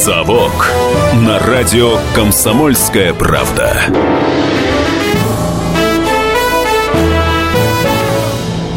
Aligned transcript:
«Совок» 0.00 0.72
на 1.12 1.38
радио 1.38 1.98
«Комсомольская 2.14 3.12
правда». 3.12 3.84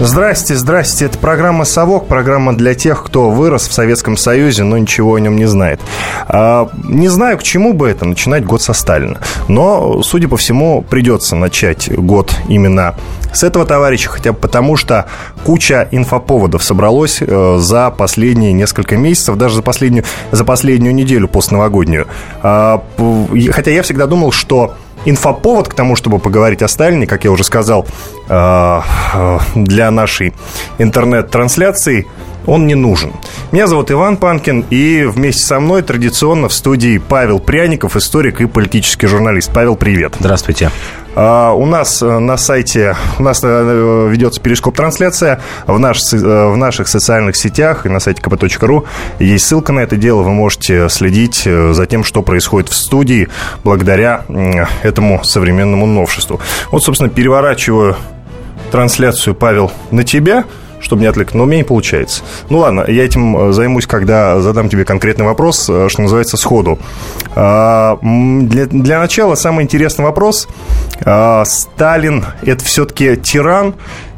Здрасте, 0.06 0.56
здрасте. 0.58 1.06
Это 1.06 1.18
программа 1.18 1.64
«Совок», 1.64 2.08
программа 2.08 2.54
для 2.54 2.74
тех, 2.74 3.06
кто 3.06 3.30
вырос 3.30 3.70
в 3.70 3.72
Советском 3.72 4.18
Союзе, 4.18 4.64
но 4.64 4.78
ничего 4.78 5.16
о 5.16 5.20
нем 5.20 5.38
не 5.38 5.46
знает. 5.46 5.80
А, 6.28 6.70
не 6.84 7.08
знаю, 7.08 7.38
к 7.38 7.44
чему 7.44 7.72
бы 7.72 7.88
это, 7.88 8.04
начинать 8.04 8.44
год 8.44 8.62
со 8.62 8.74
Сталина. 8.74 9.22
Но, 9.48 10.04
судя 10.04 10.28
по 10.28 10.36
всему, 10.36 10.82
придется 10.82 11.38
начать 11.38 11.90
год 11.90 12.36
именно 12.50 12.96
с 13.32 13.44
этого 13.44 13.66
товарища, 13.66 14.10
хотя 14.10 14.34
бы 14.34 14.40
потому, 14.40 14.76
что 14.76 15.06
куча 15.46 15.88
инфоповодов 15.92 16.66
собралось 16.66 17.20
э, 17.22 17.58
за 17.60 17.90
последние 17.90 18.52
несколько 18.52 18.98
месяцев, 18.98 19.38
даже 19.38 19.56
за 19.56 19.62
последнюю, 19.62 20.04
за 20.32 20.44
последнюю 20.44 20.94
неделю 20.94 21.30
постновогоднюю. 21.30 22.08
А, 22.42 22.84
хотя 23.52 23.72
я 23.72 23.82
всегда 23.82 24.06
думал, 24.06 24.34
что 24.34 24.76
инфоповод 25.06 25.68
к 25.68 25.74
тому, 25.74 25.96
чтобы 25.96 26.20
поговорить 26.20 26.62
о 26.62 26.68
Сталине, 26.68 27.08
как 27.08 27.24
я 27.24 27.32
уже 27.32 27.44
сказал, 27.44 27.86
э, 28.30 28.82
э, 29.14 29.40
для 29.56 29.92
нашей 29.92 30.34
интернет-трансляции, 30.78 32.08
он 32.46 32.68
не 32.68 32.76
нужен. 32.76 33.14
Меня 33.52 33.68
зовут 33.68 33.92
Иван 33.92 34.18
Панкин, 34.18 34.66
и 34.70 35.04
вместе 35.04 35.44
со 35.44 35.60
мной 35.60 35.82
традиционно 35.82 36.50
в 36.50 36.54
студии 36.54 36.98
Павел 36.98 37.40
Пряников, 37.40 37.96
историк 37.96 38.42
и 38.42 38.46
политический 38.46 39.08
журналист. 39.08 39.52
Павел, 39.54 39.76
привет. 39.76 40.16
Здравствуйте. 40.20 40.72
А, 41.16 41.52
у 41.54 41.66
нас 41.66 42.02
э, 42.02 42.20
на 42.20 42.38
сайте, 42.38 42.96
у 43.20 43.24
нас 43.24 43.42
э, 43.44 44.08
ведется 44.10 44.42
перископ-трансляция 44.42 45.42
в, 45.68 45.78
наш, 45.78 46.02
э, 46.12 46.18
в 46.18 46.58
наших 46.58 46.88
социальных 46.88 47.36
сетях 47.36 47.86
и 47.86 47.90
на 47.90 48.00
сайте 48.00 48.22
kp.ru 48.22 48.86
есть 49.20 49.46
ссылка 49.46 49.72
на 49.74 49.82
это 49.82 49.96
дело. 49.96 50.24
Вы 50.24 50.32
можете 50.32 50.90
следить 50.90 51.44
за 51.44 51.86
тем, 51.86 52.04
что 52.04 52.24
происходит 52.24 52.70
в 52.70 52.76
студии 52.76 53.30
благодаря 53.64 54.26
этому 54.82 55.24
современному 55.24 55.86
новшеству. 55.86 56.40
Вот, 56.72 56.84
собственно, 56.84 57.10
переворачиваю 57.10 57.96
трансляцию, 58.72 59.36
Павел, 59.36 59.72
на 59.92 60.04
тебя– 60.04 60.46
чтобы 60.84 61.02
не 61.02 61.08
отвлек. 61.08 61.34
Но 61.34 61.44
у 61.44 61.46
меня 61.46 61.58
не 61.58 61.64
получается. 61.64 62.22
Ну 62.50 62.60
ладно, 62.60 62.84
я 62.88 63.06
этим 63.06 63.36
э, 63.38 63.54
займусь, 63.54 63.88
когда 63.88 64.40
задам 64.42 64.70
тебе 64.70 64.86
конкретный 64.86 65.26
вопрос, 65.26 65.68
э, 65.70 65.88
что 65.90 66.02
называется, 66.02 66.38
сходу. 66.38 66.78
А, 67.36 67.98
для, 68.02 68.66
для 68.68 69.00
начала 69.00 69.36
самый 69.36 69.64
интересный 69.64 70.04
вопрос. 70.04 70.48
А, 71.06 71.44
Сталин– 71.46 72.26
это 72.44 72.64
все-таки 72.66 73.16
тиран 73.16 73.76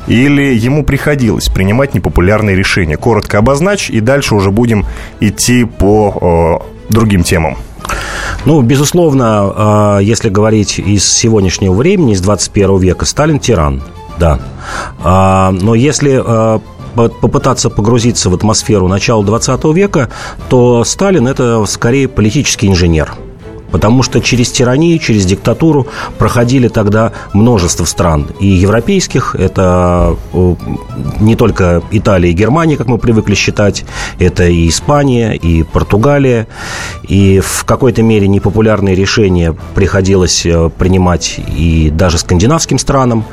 или 0.08 0.54
ему 0.54 0.84
приходилось 0.84 1.50
принимать 1.50 1.94
непопулярные 1.94 2.56
решения? 2.56 2.98
Коротко 2.98 3.40
обозначь, 3.40 3.90
и 3.90 4.00
дальше 4.02 4.36
уже 4.36 4.52
будем 4.52 4.86
идти 5.20 5.64
по 5.66 6.62
э, 6.90 6.94
другим 6.94 7.24
темам. 7.24 7.58
Ну, 8.46 8.62
безусловно, 8.62 10.00
если 10.02 10.30
говорить 10.30 10.80
из 10.80 11.08
сегодняшнего 11.08 11.74
времени, 11.74 12.14
из 12.14 12.22
21 12.22 12.78
века, 12.78 13.06
Сталин 13.06 13.40
тиран 13.40 13.84
да. 14.20 14.40
А, 15.04 15.52
но 15.52 15.76
если 15.76 16.22
а, 16.24 16.60
попытаться 16.96 17.70
погрузиться 17.70 18.30
в 18.30 18.36
атмосферу 18.36 18.88
начала 18.88 19.24
20 19.24 19.64
века, 19.76 20.10
то 20.50 20.84
Сталин 20.84 21.28
это 21.28 21.64
скорее 21.66 22.08
политический 22.08 22.68
инженер– 22.68 23.14
Потому 23.76 24.04
что 24.04 24.22
через 24.22 24.52
тиранию, 24.52 24.98
через 25.00 25.26
диктатуру 25.26 25.86
проходили 26.18 26.70
тогда 26.70 27.12
множество 27.34 27.84
стран. 27.84 28.26
И 28.40 28.48
европейских, 28.48 29.36
это 29.36 30.16
э, 30.31 30.56
не 31.20 31.36
только 31.36 31.84
Италия 31.92 32.31
и 32.31 32.34
Германия, 32.34 32.78
как 32.78 32.88
мы 32.88 32.98
привыкли 32.98 33.36
считать, 33.36 33.84
это 34.18 34.46
и 34.46 34.70
Испания, 34.70 35.34
и 35.34 35.64
Португалия. 35.64 36.48
И 37.03 37.42
в 37.42 37.66
какой-то 37.66 38.02
мере 38.02 38.30
непопулярные 38.30 38.96
решения 38.96 39.53
приходилось 39.73 40.46
э, 40.46 40.69
принимать 40.69 41.38
и 41.38 41.90
даже 41.94 42.18
скандинавским 42.18 42.80
странам, 42.80 43.25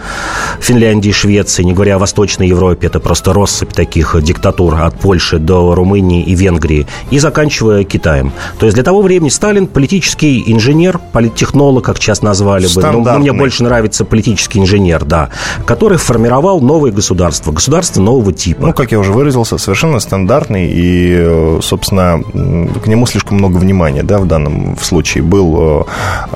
Финляндии, 0.60 1.12
Швеции, 1.12 1.62
не 1.62 1.72
говоря 1.72 1.94
о 1.94 1.98
Восточной 2.00 2.48
Европе, 2.48 2.88
это 2.88 2.98
просто 2.98 3.32
россыпь 3.32 3.72
таких 3.72 4.16
диктатур 4.20 4.74
от 4.74 4.98
Польши 4.98 5.38
до 5.38 5.76
Румынии 5.76 6.24
и 6.24 6.34
Венгрии, 6.34 6.88
и 7.12 7.20
заканчивая 7.20 7.84
Китаем. 7.84 8.32
То 8.58 8.66
есть 8.66 8.74
для 8.74 8.82
того 8.82 9.02
времени 9.02 9.28
Сталин 9.28 9.68
политический 9.68 10.31
политический 10.32 10.52
инженер, 10.52 11.00
политтехнолог, 11.12 11.84
как 11.84 11.96
сейчас 11.98 12.22
назвали 12.22 12.66
бы. 12.74 12.82
Но 12.82 13.18
мне 13.18 13.32
больше 13.32 13.64
нравится 13.64 14.04
политический 14.04 14.60
инженер, 14.60 15.04
да, 15.04 15.30
который 15.66 15.98
формировал 15.98 16.60
новое 16.60 16.90
государство, 16.90 17.52
государство 17.52 18.00
нового 18.00 18.32
типа. 18.32 18.66
Ну, 18.66 18.72
как 18.72 18.92
я 18.92 18.98
уже 18.98 19.12
выразился, 19.12 19.58
совершенно 19.58 20.00
стандартный, 20.00 20.70
и, 20.72 21.14
э, 21.14 21.58
собственно, 21.62 22.22
к 22.84 22.86
нему 22.86 23.06
слишком 23.06 23.38
много 23.38 23.58
внимания, 23.58 24.02
да, 24.02 24.18
в 24.18 24.26
данном 24.26 24.76
случае. 24.80 25.22
Был, 25.22 25.56
э, 25.58 25.84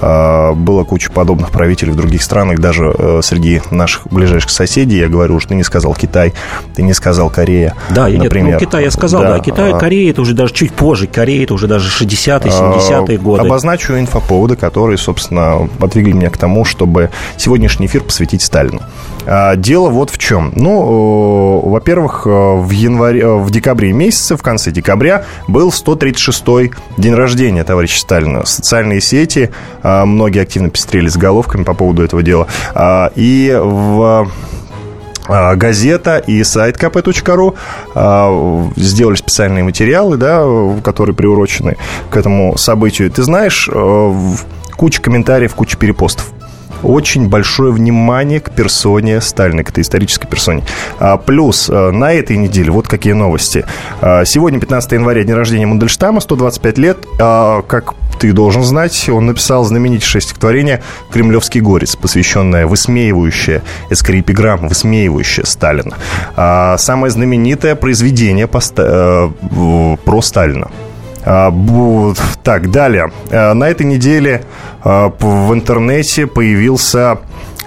э, 0.01 0.53
была 0.55 0.85
куча 0.85 1.11
подобных 1.11 1.51
правителей 1.51 1.93
в 1.93 1.97
других 1.97 2.23
странах, 2.23 2.61
даже 2.61 2.95
среди 3.23 3.61
наших 3.71 4.07
ближайших 4.09 4.51
соседей. 4.51 4.99
Я 4.99 5.09
говорю, 5.09 5.39
что 5.41 5.51
ты 5.51 5.55
не 5.55 5.65
сказал 5.65 5.95
Китай, 5.95 6.33
ты 6.75 6.83
не 6.83 6.93
сказал 6.93 7.31
Корея, 7.31 7.75
Да, 7.91 8.09
например. 8.09 8.53
нет, 8.53 8.61
ну, 8.61 8.67
Китай 8.67 8.85
я 8.85 8.91
сказал, 8.91 9.23
да. 9.23 9.35
да. 9.35 9.39
Китай, 9.41 9.73
а 9.73 9.79
Корея, 9.79 10.11
это 10.11 10.23
уже 10.23 10.35
даже 10.35 10.53
чуть 10.53 10.73
позже. 10.73 11.07
Корея, 11.07 11.45
это 11.45 11.55
уже 11.55 11.67
даже 11.67 11.89
60-е, 11.89 12.51
70-е 12.51 13.19
годы. 13.19 13.47
Обозначу 13.47 13.76
кучу 13.77 13.99
инфоповода, 13.99 14.57
которые, 14.57 14.97
собственно, 14.97 15.69
подвигли 15.79 16.13
меня 16.13 16.31
к 16.31 16.39
тому, 16.39 16.65
чтобы 16.65 17.11
сегодняшний 17.37 17.87
эфир 17.87 18.03
посвятить 18.03 18.41
Сталину. 18.41 18.81
А, 19.27 19.55
дело 19.55 19.91
вот 19.91 20.11
в 20.11 20.17
чем. 20.17 20.51
Ну, 20.57 21.61
во-первых, 21.61 22.25
в 22.25 22.71
январе, 22.71 23.27
в 23.27 23.51
декабре 23.51 23.93
месяце, 23.93 24.37
в 24.37 24.43
конце 24.43 24.71
декабря, 24.71 25.25
был 25.47 25.69
136-й 25.69 26.73
день 26.97 27.15
рождения 27.15 27.65
товарища 27.65 28.01
Сталина. 28.01 28.47
Социальные 28.47 29.03
сети, 29.03 29.51
многие 29.83 30.41
активно 30.41 30.71
пестрели 30.71 31.09
с 31.09 31.17
головками 31.19 31.65
по 31.65 31.75
поводу 31.75 32.03
этого 32.03 32.23
дела. 32.23 32.47
А, 32.75 33.13
и 33.15 33.55
в 33.63 34.31
газета 35.29 36.19
и 36.19 36.43
сайт 36.45 36.77
kp.ru 36.77 37.57
сделали 38.77 39.17
специальные 39.17 39.65
материалы, 39.65 40.17
да, 40.17 40.45
которые 40.83 41.15
приурочены 41.15 41.77
к 42.11 42.17
этому 42.17 42.57
событию. 42.57 43.11
Ты 43.11 43.23
знаешь, 43.23 43.69
э, 43.73 44.13
куча 44.77 45.01
комментариев, 45.03 45.55
куча 45.55 45.77
перепостов 45.77 46.33
очень 46.83 47.29
большое 47.29 47.73
внимание 47.73 48.41
к 48.41 48.51
персоне 48.51 49.21
Сталина, 49.21 49.65
к 49.65 49.71
этой 49.71 49.81
исторической 49.81 50.29
персоне. 50.29 50.63
А, 50.99 51.17
плюс 51.17 51.69
э, 51.69 51.91
на 51.91 52.13
этой 52.13 52.37
неделе 52.37 52.71
вот 52.71 52.89
какие 52.89 53.13
новости. 53.13 53.65
А, 54.01 54.25
сегодня, 54.25 54.61
15 54.61 54.93
января, 54.93 55.25
день 55.25 55.35
рождения 55.35 55.67
Мандельштама, 55.67 56.21
125 56.21 56.79
лет. 56.79 56.99
А, 57.19 57.63
как 57.63 57.95
ты 58.27 58.33
должен 58.33 58.65
знать, 58.65 59.09
он 59.09 59.27
написал 59.27 59.65
знаменитейшее 59.65 60.23
стихотворение 60.23 60.83
«Кремлевский 61.11 61.61
горец», 61.61 61.97
посвященное 61.97 62.67
высмеивающее, 62.67 63.63
это 63.91 63.97
высмеивающее 64.69 65.47
Сталина. 65.47 65.97
Самое 66.79 67.11
знаменитое 67.11 67.75
произведение 67.75 68.49
э, 68.49 69.29
про 70.05 70.23
Сталина. 70.23 70.71
Так, 71.25 72.71
далее. 72.71 73.11
На 73.31 73.69
этой 73.69 73.85
неделе 73.85 74.45
в 74.85 75.53
интернете 75.53 76.27
появился 76.27 77.19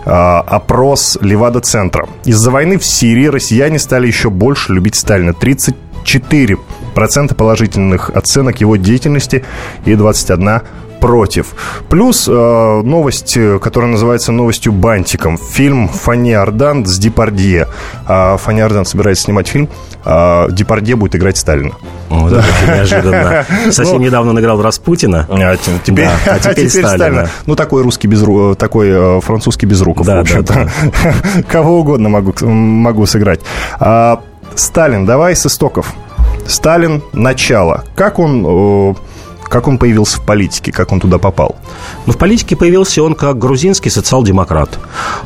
опрос 0.06 1.18
Левада-центра. 1.20 2.08
Из-за 2.24 2.52
войны 2.52 2.78
в 2.78 2.86
Сирии 2.86 3.28
россияне 3.28 3.78
стали 3.80 4.08
еще 4.08 4.30
больше 4.30 4.74
любить 4.74 4.96
Сталина. 4.96 5.32
34% 5.32 6.60
положительных 7.36 8.10
оценок 8.10 8.62
его 8.62 8.76
деятельности 8.76 9.44
и 9.86 9.96
21 9.96 10.62
против. 11.00 11.56
Плюс 11.90 12.28
э, 12.28 12.32
новость, 12.32 13.38
которая 13.62 13.90
называется 13.90 14.32
новостью 14.32 14.74
бантиком. 14.74 15.38
Фильм 15.38 15.88
Фанни 15.88 16.32
Ардан 16.32 16.86
с 16.86 16.98
Депардье. 16.98 17.68
А 18.06 18.38
Фанни 18.38 18.62
Ардан 18.62 18.86
собирается 18.86 19.24
снимать 19.24 19.48
фильм. 19.48 19.70
А 20.06 20.50
Депардье 20.50 20.96
будет 20.96 21.16
играть 21.16 21.38
Сталина. 21.38 21.72
О, 22.10 22.30
да. 22.30 22.44
это 22.64 22.76
неожиданно. 22.76 23.46
Совсем 23.72 23.98
ну, 23.98 24.04
недавно 24.04 24.32
он 24.32 24.40
играл 24.40 24.62
Распутина. 24.62 25.26
А, 25.30 25.58
теперь, 25.84 26.06
да, 26.06 26.34
а 26.34 26.40
теперь, 26.40 26.52
а 26.52 26.54
теперь 26.56 26.70
Сталина. 26.70 26.98
Сталина. 26.98 27.30
Ну, 27.46 27.56
такой 27.56 27.84
русский 27.84 28.08
без 28.08 28.24
такой 28.58 28.90
э, 28.90 29.22
французский 29.22 29.66
без 29.66 29.82
руков, 29.82 30.06
да, 30.06 30.18
в 30.18 30.20
общем-то. 30.22 30.54
Да, 30.54 30.70
да. 31.04 31.44
Кого 31.50 31.80
угодно 31.80 32.10
могу, 32.10 32.34
могу 32.46 33.06
сыграть. 33.06 33.42
А, 33.80 34.22
Сталин, 34.56 35.06
давай 35.06 35.36
с 35.36 35.46
истоков. 35.46 35.94
Сталин– 36.50 37.02
начало. 37.14 37.86
Как 37.96 38.20
он 38.20 38.96
как 39.50 39.68
он 39.68 39.78
появился 39.80 40.20
в 40.20 40.26
политике? 40.26 40.72
Как 40.72 40.92
он 40.92 41.00
туда 41.00 41.18
попал? 41.18 41.56
Ну, 42.06 42.14
в 42.14 42.20
политике 42.20 42.56
появился 42.56 43.02
он 43.02 43.16
как 43.16 43.40
грузинский 43.40 43.90
социал-демократ. 43.90 44.78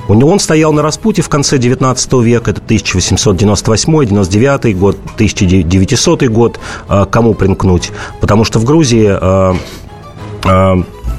У 0.07 0.13
него 0.13 0.31
он 0.31 0.39
стоял 0.39 0.71
на 0.71 0.81
распуте 0.81 1.21
в 1.21 1.27
конце 1.27 1.57
19 1.57 2.13
века, 2.13 2.51
это 2.51 2.61
1898-99 2.61 4.73
год, 4.75 4.97
1900 5.15 6.29
год, 6.29 6.57
а, 6.87 7.03
кому 7.05 7.33
примкнуть. 7.33 7.91
Потому 8.21 8.45
что 8.45 8.59
в 8.59 8.63
Грузии 8.63 9.09
а, 9.11 9.57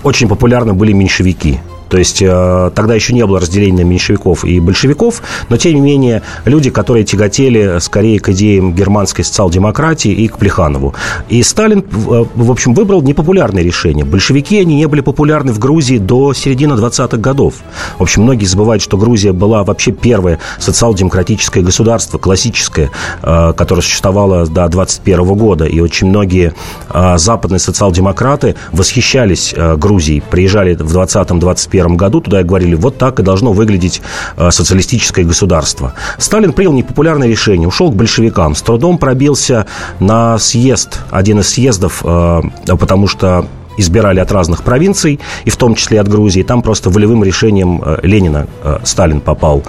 очень 0.02 0.28
популярны 0.28 0.72
были 0.72 0.92
меньшевики– 0.92 1.60
То 1.94 1.98
есть 1.98 2.20
э, 2.22 2.72
тогда 2.74 2.96
еще 2.96 3.14
не 3.14 3.24
было 3.24 3.38
разделения 3.38 3.84
меньшевиков 3.84 4.44
и 4.44 4.58
большевиков, 4.58 5.22
но 5.48 5.56
тем 5.56 5.74
не 5.74 5.80
менее 5.80 6.22
люди, 6.44 6.68
которые 6.68 7.04
тяготели 7.04 7.78
скорее 7.78 8.18
к 8.18 8.30
идеям 8.30 8.74
германской 8.74 9.24
социал-демократии 9.24 10.10
и 10.10 10.26
к 10.26 10.36
Плеханову. 10.38 10.92
И 11.28 11.40
Сталин, 11.44 11.84
э, 11.88 12.24
в 12.34 12.50
общем, 12.50 12.74
выбрал 12.74 13.00
непопулярное 13.00 13.62
решение. 13.62 14.04
Большевики, 14.04 14.58
они 14.58 14.74
не 14.74 14.86
были 14.86 15.02
популярны 15.02 15.52
в 15.52 15.60
Грузии 15.60 15.98
до 15.98 16.32
середины 16.34 16.72
20-х 16.72 17.16
годов. 17.18 17.54
В 17.96 18.02
общем, 18.02 18.22
многие 18.22 18.46
забывают, 18.46 18.82
что 18.82 18.96
Грузия 18.96 19.30
была 19.30 19.62
вообще 19.62 19.92
первое 19.92 20.40
социал-демократическое 20.58 21.62
государство, 21.62 22.18
классическое, 22.18 22.90
э, 23.22 23.52
которое 23.56 23.82
существовало 23.82 24.48
до 24.48 24.66
21 24.66 25.36
года. 25.36 25.64
И 25.64 25.78
очень 25.78 26.08
многие 26.08 26.54
западные 26.92 27.60
социал-демократы 27.60 28.56
восхищались 28.72 29.54
Грузией, 29.76 30.20
приезжали 30.28 30.74
в 30.74 30.92
20-21 30.92 31.83
году 31.92 32.20
туда 32.20 32.40
и 32.40 32.44
говорили, 32.44 32.74
вот 32.74 32.98
так 32.98 33.20
и 33.20 33.22
должно 33.22 33.52
выглядеть 33.52 34.02
э, 34.36 34.50
социалистическое 34.50 35.24
государство. 35.24 35.94
Сталин 36.18 36.52
принял 36.52 36.72
непопулярное 36.72 37.28
решение, 37.28 37.68
ушел 37.68 37.90
к 37.90 37.94
большевикам, 37.94 38.54
с 38.54 38.62
трудом 38.62 38.98
пробился 38.98 39.66
на 40.00 40.38
съезд, 40.38 41.00
один 41.10 41.40
из 41.40 41.48
съездов, 41.48 42.02
э, 42.04 42.42
потому 42.78 43.08
что 43.08 43.46
избирали 43.76 44.20
от 44.20 44.32
разных 44.32 44.62
провинций, 44.62 45.20
и 45.44 45.50
в 45.50 45.56
том 45.56 45.74
числе 45.74 46.00
от 46.00 46.08
Грузии. 46.08 46.42
Там 46.42 46.62
просто 46.62 46.90
волевым 46.90 47.24
решением 47.24 47.82
э, 47.84 47.98
Ленина 48.02 48.46
э, 48.62 48.78
Сталин 48.84 49.20
попал. 49.20 49.60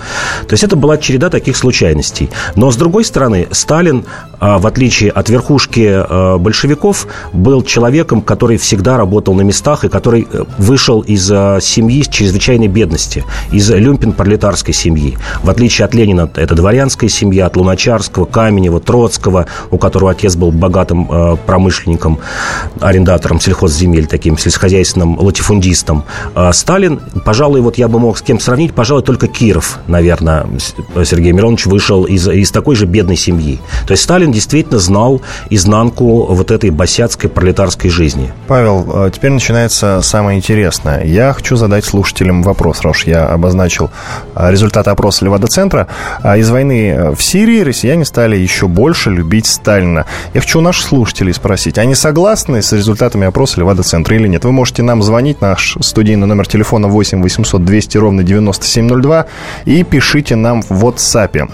То 0.47 0.53
есть 0.53 0.63
это 0.63 0.75
была 0.75 0.97
череда 0.97 1.29
таких 1.29 1.57
случайностей. 1.57 2.29
Но, 2.55 2.71
с 2.71 2.75
другой 2.75 3.05
стороны, 3.05 3.47
Сталин, 3.51 4.05
э, 4.39 4.57
в 4.57 4.67
отличие 4.67 5.11
от 5.11 5.29
верхушки 5.29 6.05
большевиков, 6.37 7.07
был 7.33 7.63
человеком, 7.63 8.21
который 8.21 8.57
всегда 8.57 8.97
работал 8.97 9.33
на 9.33 9.41
местах 9.41 9.85
и 9.85 9.89
который 9.89 10.27
вышел 10.57 11.01
из 11.01 11.25
семьи 11.27 12.03
с 12.03 12.07
чрезвычайной 12.07 12.67
бедности, 12.67 13.23
из 13.51 13.69
люмпен-пролетарской 13.71 14.73
семьи. 14.73 15.17
В 15.43 15.49
отличие 15.49 15.85
от 15.85 15.93
Ленина, 15.93 16.29
это 16.35 16.55
дворянская 16.55 17.09
семья, 17.09 17.45
от 17.47 17.55
Луначарского, 17.55 18.25
Каменева, 18.25 18.79
Троцкого, 18.79 19.47
у 19.71 19.77
которого 19.77 20.11
отец 20.11 20.35
был 20.35 20.51
богатым 20.51 21.37
промышленником, 21.45 22.19
арендатором 22.79 23.39
сельхозземель 23.39 23.94
земель, 23.95 24.07
таким 24.07 24.37
сельскохозяйственным 24.37 25.19
латифундистом. 25.19 26.03
А 26.33 26.51
Сталин, 26.53 26.99
пожалуй, 27.23 27.61
вот 27.61 27.77
я 27.77 27.87
бы 27.87 27.99
мог 27.99 28.17
с 28.17 28.21
кем 28.21 28.39
сравнить, 28.39 28.73
пожалуй, 28.73 29.03
только 29.03 29.27
Киров, 29.27 29.79
наверное, 29.87 30.47
Сергей 31.03 31.31
Миронович 31.31 31.65
вышел 31.65 32.03
из, 32.03 32.27
из 32.27 32.51
такой 32.51 32.75
же 32.75 32.85
бедной 32.85 33.15
семьи. 33.15 33.59
То 33.87 33.93
есть 33.93 34.03
Сталин 34.03 34.31
действительно 34.31 34.79
знал 34.79 35.21
изнанку 35.49 36.25
вот 36.25 36.51
этой 36.51 36.69
босяцкой 36.69 37.29
пролетарской 37.29 37.89
жизни. 37.89 38.33
Павел, 38.47 38.85
а 38.93 39.09
теперь 39.09 39.31
начинается 39.31 40.01
самое 40.01 40.37
интересное. 40.37 41.03
Я 41.05 41.33
хочу 41.33 41.55
задать 41.55 41.85
слушателям 41.85 42.43
вопрос, 42.43 42.81
раз 42.81 43.03
я 43.05 43.25
обозначил 43.25 43.91
а, 44.33 44.51
результаты 44.51 44.89
опроса 44.89 45.25
Левада-центра. 45.25 45.87
Из 46.23 46.49
войны 46.49 47.11
в 47.15 47.21
Сирии 47.21 47.61
россияне 47.61 48.05
стали 48.05 48.35
еще 48.35 48.67
больше 48.67 49.09
любить 49.09 49.47
Сталина. 49.47 50.05
Я 50.33 50.41
хочу 50.41 50.59
у 50.59 50.61
наших 50.61 50.87
слушателей 50.87 51.33
спросить, 51.33 51.77
они 51.77 51.95
согласны 51.95 52.61
с 52.61 52.73
результатами 52.73 53.27
опроса 53.27 53.59
Левада 53.59 53.84
центра 53.85 54.15
или 54.15 54.27
нет. 54.27 54.43
Вы 54.43 54.51
можете 54.51 54.83
нам 54.83 55.01
звонить, 55.03 55.41
наш 55.41 55.77
студийный 55.81 56.27
номер 56.27 56.47
телефона 56.47 56.87
8 56.87 57.21
800 57.21 57.63
200 57.63 57.97
ровно 57.97 58.23
9702 58.23 59.25
и 59.65 59.83
пишите 59.83 60.35
нам 60.35 60.61
в 60.61 60.85
WhatsApp. 60.85 61.49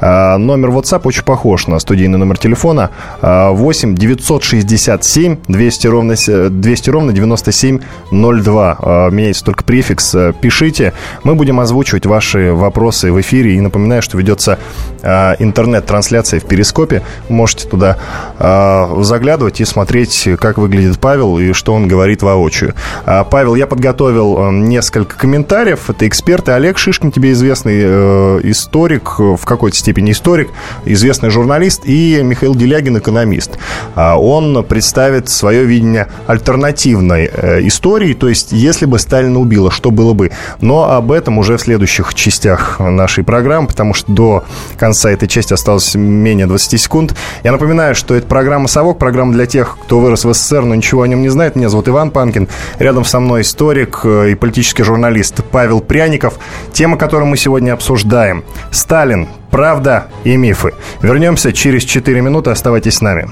А, 0.00 0.36
номер 0.38 0.70
WhatsApp 0.70 1.02
очень 1.04 1.22
похож 1.22 1.66
на 1.66 1.78
студийный 1.78 2.18
номер 2.18 2.38
телефона. 2.38 2.90
8 3.22 3.94
967 3.94 5.36
200 5.48 5.86
ровно, 5.86 6.14
200 6.14 6.90
ровно 6.90 7.12
9702. 7.12 8.76
А, 8.78 9.10
меняется 9.10 9.44
только 9.44 9.64
префикс. 9.64 10.14
Пишите. 10.40 10.92
Мы 11.24 11.34
будем 11.34 11.60
озвучивать 11.60 12.06
ваши 12.06 12.52
вопросы 12.52 13.12
в 13.12 13.20
эфире. 13.20 13.54
И 13.54 13.60
напоминаю, 13.60 14.02
что 14.02 14.18
ведется 14.18 14.58
а, 15.02 15.36
интернет-трансляция 15.38 16.40
в 16.40 16.44
Перископе. 16.44 17.02
Можете 17.28 17.68
туда 17.68 17.98
заглядывать 18.38 19.60
и 19.60 19.64
смотреть, 19.64 20.28
как 20.38 20.58
выглядит 20.58 20.98
Павел 20.98 21.38
и 21.38 21.52
что 21.52 21.72
он 21.74 21.88
говорит 21.88 22.22
воочию. 22.22 22.74
Павел, 23.04 23.54
я 23.54 23.66
подготовил 23.66 24.50
несколько 24.50 25.16
комментариев. 25.16 25.88
Это 25.88 26.06
эксперты. 26.06 26.52
Олег 26.52 26.78
Шишкин, 26.78 27.12
тебе 27.12 27.32
известный 27.32 27.80
э, 27.82 28.40
историк 28.44 29.18
в 29.18 29.44
какой-то 29.44 29.76
степени 29.86 30.10
историк, 30.10 30.50
известный 30.84 31.30
журналист, 31.30 31.82
и 31.84 32.20
Михаил 32.20 32.56
Делягин, 32.56 32.98
экономист. 32.98 33.52
А, 33.94 34.18
он 34.18 34.64
представит 34.64 35.28
свое 35.28 35.64
видение 35.64 36.08
альтернативной 36.26 37.30
э, 37.32 37.60
истории, 37.68 38.12
то 38.12 38.28
есть 38.28 38.50
если 38.50 38.84
бы 38.86 38.98
Сталина 38.98 39.38
убило, 39.38 39.70
что 39.70 39.92
было 39.92 40.12
бы. 40.12 40.32
Но 40.60 40.90
об 40.90 41.12
этом 41.12 41.38
уже 41.38 41.56
в 41.56 41.60
следующих 41.60 42.14
частях 42.14 42.80
нашей 42.80 43.22
программы, 43.22 43.68
потому 43.68 43.94
что 43.94 44.10
до 44.10 44.44
конца 44.76 45.08
этой 45.08 45.28
части 45.28 45.52
осталось 45.52 45.94
менее 45.94 46.46
20 46.46 46.80
секунд. 46.80 47.14
Я 47.44 47.52
напоминаю, 47.52 47.94
что 47.94 48.16
это 48.16 48.26
программа 48.26 48.66
«Совок», 48.66 48.98
программа 48.98 49.34
для 49.34 49.46
тех, 49.46 49.78
кто 49.84 50.00
вырос 50.00 50.24
в 50.24 50.34
СССР, 50.34 50.62
но 50.62 50.74
ничего 50.74 51.02
о 51.02 51.06
нем 51.06 51.22
не 51.22 51.28
знает. 51.28 51.54
Меня 51.54 51.68
зовут 51.68 51.88
Иван 51.88 52.10
Панкин. 52.10 52.48
Рядом 52.80 53.04
со 53.04 53.20
мной 53.20 53.42
историк 53.42 54.00
э, 54.02 54.32
и 54.32 54.34
политический 54.34 54.82
журналист 54.82 55.44
Павел 55.52 55.80
Пряников. 55.80 56.34
Тема, 56.72 56.98
которую 56.98 57.28
мы 57.28 57.36
сегодня 57.36 57.72
обсуждаем. 57.72 58.42
Сталин 58.72 59.28
Правда 59.56 60.08
и 60.22 60.36
мифы. 60.36 60.74
Вернемся 61.00 61.50
через 61.50 61.84
4 61.84 62.20
минуты. 62.20 62.50
Оставайтесь 62.50 62.96
с 62.96 63.00
нами. 63.00 63.26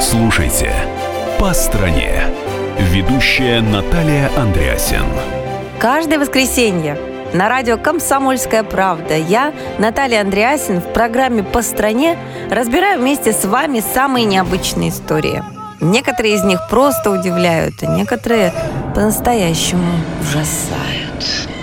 Слушайте 0.00 0.72
«По 1.38 1.52
стране». 1.52 2.22
Ведущая 2.78 3.60
Наталья 3.60 4.30
Андреасин. 4.38 5.04
Каждое 5.78 6.18
воскресенье 6.18 6.96
на 7.34 7.50
радио 7.50 7.76
«Комсомольская 7.76 8.62
правда» 8.62 9.14
я, 9.18 9.52
Наталья 9.78 10.22
Андреасин, 10.22 10.80
в 10.80 10.94
программе 10.94 11.42
«По 11.42 11.60
стране» 11.60 12.16
разбираю 12.50 12.98
вместе 12.98 13.34
с 13.34 13.44
вами 13.44 13.82
самые 13.92 14.24
необычные 14.24 14.88
истории. 14.88 15.42
Некоторые 15.82 16.36
из 16.36 16.44
них 16.44 16.60
просто 16.70 17.10
удивляют, 17.10 17.74
а 17.82 17.86
некоторые 17.88 18.54
по-настоящему 18.94 19.92
ужасают. 20.22 21.53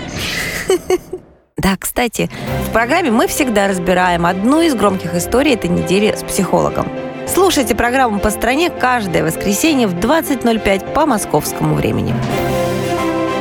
Да, 1.56 1.76
кстати, 1.78 2.30
в 2.66 2.72
программе 2.72 3.10
мы 3.10 3.26
всегда 3.26 3.68
разбираем 3.68 4.26
одну 4.26 4.60
из 4.60 4.74
громких 4.74 5.14
историй 5.14 5.54
этой 5.54 5.68
недели 5.68 6.14
с 6.16 6.22
психологом. 6.22 6.88
Слушайте 7.26 7.74
программу 7.74 8.18
«По 8.20 8.30
стране» 8.30 8.70
каждое 8.70 9.22
воскресенье 9.22 9.86
в 9.86 9.94
20.05 9.94 10.92
по 10.92 11.06
московскому 11.06 11.74
времени. 11.74 12.14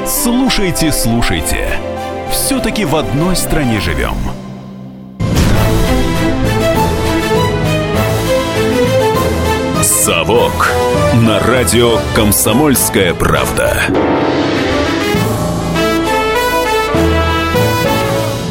Слушайте, 0.05 0.91
слушайте. 0.91 1.67
Все-таки 2.31 2.85
в 2.85 2.95
одной 2.95 3.35
стране 3.35 3.79
живем. 3.79 4.15
«Совок» 9.81 10.71
на 11.13 11.39
радио 11.39 11.97
«Комсомольская 12.15 13.13
правда». 13.13 13.83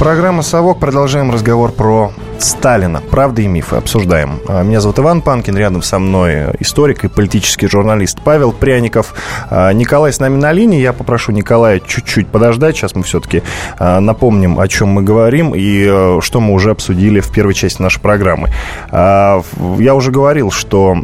Программа 0.01 0.41
«Совок». 0.41 0.79
Продолжаем 0.81 1.31
разговор 1.31 1.73
про 1.73 2.11
Сталина. 2.41 3.03
Правда 3.11 3.43
и 3.43 3.47
мифы 3.47 3.77
обсуждаем. 3.77 4.41
А, 4.49 4.63
меня 4.63 4.81
зовут 4.81 4.99
Иван 4.99 5.21
Панкин, 5.21 5.57
рядом 5.57 5.83
со 5.83 5.99
мной 5.99 6.47
историк 6.59 7.05
и 7.05 7.09
политический 7.09 7.69
журналист 7.69 8.19
Павел 8.25 8.53
Пряников. 8.53 9.15
А, 9.51 9.73
Николай 9.73 10.13
с 10.13 10.21
нами 10.21 10.37
на 10.37 10.51
линии. 10.53 10.81
Я 10.81 10.93
попрошу 10.93 11.33
Николая 11.33 11.81
чуть-чуть 11.81 12.29
подождать. 12.29 12.77
Сейчас 12.77 12.95
мы 12.95 13.03
все-таки 13.03 13.43
а, 13.79 14.01
напомним, 14.01 14.59
о 14.59 14.69
чем 14.69 14.89
мы 14.89 15.03
говорим 15.03 15.53
и 15.55 16.21
что 16.23 16.41
мы 16.41 16.55
уже 16.55 16.71
обсудили 16.71 17.21
в 17.21 17.31
первой 17.31 17.55
части 17.55 17.83
нашей 17.83 18.01
программы. 18.01 18.51
Я 18.91 19.95
уже 19.95 20.11
говорил, 20.11 20.51
что 20.51 20.97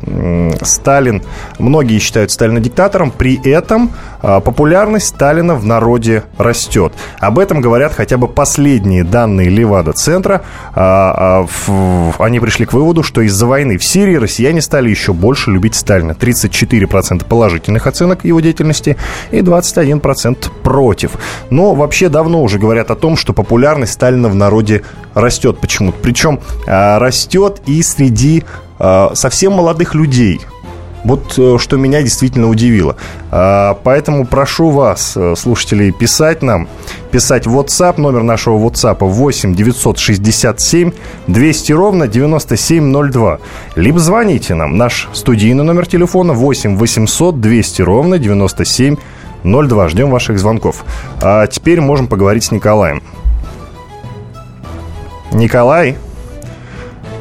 Сталин, 0.62 1.22
многие 1.58 1.98
считают 1.98 2.30
Сталина 2.30 2.60
диктатором, 2.60 3.10
при 3.10 3.40
этом 3.48 3.90
популярность 4.20 5.08
Сталина 5.08 5.54
в 5.54 5.64
народе 5.64 6.24
растет. 6.38 6.92
Об 7.20 7.38
этом 7.38 7.60
говорят 7.60 7.92
хотя 7.92 8.16
бы 8.16 8.28
последние 8.28 9.04
данные 9.04 9.50
Левада-центра 9.50 10.42
они 12.18 12.40
пришли 12.40 12.66
к 12.66 12.72
выводу, 12.72 13.02
что 13.02 13.20
из-за 13.22 13.46
войны 13.46 13.78
в 13.78 13.84
Сирии 13.84 14.16
россияне 14.16 14.60
стали 14.60 14.90
еще 14.90 15.12
больше 15.12 15.50
любить 15.50 15.74
Сталина. 15.74 16.12
34% 16.12 17.24
положительных 17.24 17.86
оценок 17.86 18.24
его 18.24 18.40
деятельности 18.40 18.96
и 19.30 19.38
21% 19.38 20.50
против. 20.62 21.12
Но 21.50 21.74
вообще 21.74 22.08
давно 22.08 22.42
уже 22.42 22.58
говорят 22.58 22.90
о 22.90 22.96
том, 22.96 23.16
что 23.16 23.32
популярность 23.32 23.92
Сталина 23.92 24.28
в 24.28 24.34
народе 24.34 24.82
растет 25.14 25.58
почему-то. 25.58 25.98
Причем 26.02 26.40
а, 26.66 26.98
растет 26.98 27.62
и 27.66 27.82
среди 27.82 28.44
а, 28.78 29.12
совсем 29.14 29.52
молодых 29.52 29.94
людей– 29.94 30.40
вот 31.06 31.38
э, 31.38 31.56
что 31.58 31.76
меня 31.76 32.02
действительно 32.02 32.48
удивило. 32.48 32.96
А, 33.30 33.78
поэтому 33.84 34.26
прошу 34.26 34.70
вас, 34.70 35.16
э, 35.16 35.34
слушателей, 35.36 35.92
писать 35.92 36.42
нам, 36.42 36.68
писать 37.10 37.46
WhatsApp, 37.46 38.00
номер 38.00 38.22
нашего 38.22 38.58
WhatsApp 38.58 38.98
8 39.00 39.54
967 39.54 40.92
200 41.28 41.72
ровно 41.72 42.08
9702. 42.08 43.38
Либо 43.76 43.98
звоните 43.98 44.54
нам, 44.54 44.76
наш 44.76 45.08
студийный 45.12 45.64
номер 45.64 45.86
телефона 45.86 46.32
8 46.32 46.76
800 46.76 47.40
200 47.40 47.82
ровно 47.82 48.18
9702. 48.18 49.02
02. 49.44 49.88
Ждем 49.88 50.10
ваших 50.10 50.38
звонков. 50.38 50.84
А 51.22 51.46
теперь 51.46 51.80
можем 51.80 52.08
поговорить 52.08 52.44
с 52.44 52.50
Николаем. 52.50 53.02
Николай? 55.32 55.96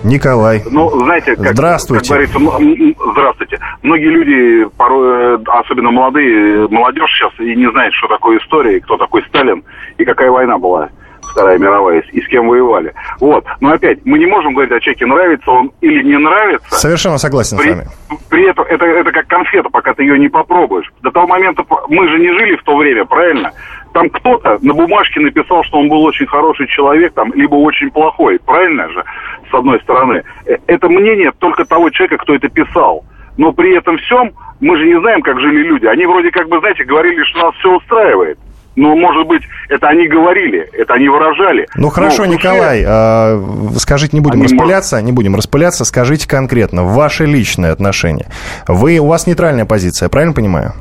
Николай. 0.05 0.63
Ну, 0.69 0.89
знаете, 0.99 1.35
как, 1.35 1.53
Здравствуйте. 1.53 2.13
как 2.13 2.29
говорится, 2.29 2.99
здравствуйте. 3.11 3.59
Многие 3.81 4.09
люди, 4.09 4.69
порой, 4.77 5.35
э, 5.35 5.37
особенно 5.47 5.91
молодые, 5.91 6.67
молодежь 6.69 7.09
сейчас 7.17 7.31
и 7.39 7.55
не 7.55 7.69
знает, 7.71 7.91
что 7.93 8.07
такое 8.07 8.37
история, 8.39 8.77
и 8.77 8.79
кто 8.79 8.97
такой 8.97 9.23
Сталин, 9.29 9.63
и 9.97 10.05
какая 10.05 10.29
война 10.29 10.57
была. 10.57 10.89
Вторая 11.35 11.57
мировая, 11.57 11.99
и 11.99 12.21
с 12.21 12.27
кем 12.29 12.47
воевали. 12.47 12.93
Вот. 13.19 13.43
Но 13.59 13.73
опять, 13.73 13.99
мы 14.05 14.17
не 14.17 14.25
можем 14.25 14.53
говорить 14.53 14.71
о 14.71 14.79
человеке, 14.79 15.05
нравится 15.05 15.51
он 15.51 15.69
или 15.81 16.01
не 16.01 16.17
нравится. 16.17 16.73
Совершенно 16.73 17.17
согласен 17.17 17.57
при, 17.57 17.65
с 17.65 17.69
вами. 17.71 17.87
При 18.29 18.49
этом 18.49 18.63
это, 18.63 18.85
это 18.85 19.11
как 19.11 19.27
конфета, 19.27 19.69
пока 19.69 19.93
ты 19.93 20.03
ее 20.03 20.17
не 20.17 20.29
попробуешь. 20.29 20.89
До 21.01 21.11
того 21.11 21.27
момента 21.27 21.65
мы 21.89 22.07
же 22.07 22.19
не 22.19 22.29
жили 22.29 22.55
в 22.55 22.63
то 22.63 22.77
время, 22.77 23.03
правильно? 23.03 23.51
Там 23.91 24.09
кто-то 24.11 24.59
на 24.61 24.73
бумажке 24.73 25.19
написал, 25.19 25.61
что 25.65 25.79
он 25.79 25.89
был 25.89 26.03
очень 26.03 26.25
хороший 26.25 26.67
человек, 26.67 27.13
там, 27.13 27.33
либо 27.33 27.55
очень 27.55 27.91
плохой, 27.91 28.39
правильно 28.39 28.87
же, 28.87 29.03
с 29.51 29.53
одной 29.53 29.81
стороны. 29.81 30.23
Э, 30.45 30.55
это 30.67 30.87
мнение 30.87 31.33
только 31.37 31.65
того 31.65 31.89
человека, 31.89 32.23
кто 32.23 32.33
это 32.35 32.47
писал. 32.47 33.03
Но 33.35 33.51
при 33.51 33.75
этом 33.75 33.97
всем 33.97 34.31
мы 34.61 34.77
же 34.77 34.85
не 34.85 34.97
знаем, 35.01 35.21
как 35.21 35.37
жили 35.41 35.63
люди. 35.63 35.85
Они 35.85 36.05
вроде 36.05 36.31
как 36.31 36.47
бы, 36.47 36.59
знаете, 36.61 36.85
говорили, 36.85 37.21
что 37.25 37.39
нас 37.39 37.55
все 37.55 37.75
устраивает. 37.75 38.39
Ну, 38.75 38.95
может 38.95 39.27
быть, 39.27 39.41
это 39.69 39.87
они 39.87 40.07
говорили, 40.07 40.69
это 40.73 40.95
они 40.95 41.07
выражали. 41.07 41.67
Ну 41.75 41.89
хорошо, 41.89 42.25
Но, 42.25 42.33
Николай, 42.33 42.83
э, 42.85 43.77
скажите, 43.77 44.15
не 44.17 44.21
будем 44.21 44.41
они 44.41 44.43
распыляться, 44.43 45.01
не 45.01 45.11
будем 45.11 45.35
распыляться, 45.35 45.85
скажите 45.85 46.27
конкретно, 46.27 46.83
ваши 46.83 47.25
личные 47.25 47.71
отношения. 47.71 48.27
Вы, 48.67 48.99
у 48.99 49.07
вас 49.07 49.27
нейтральная 49.27 49.65
позиция, 49.65 50.09
правильно 50.09 50.33
понимаю? 50.33 50.73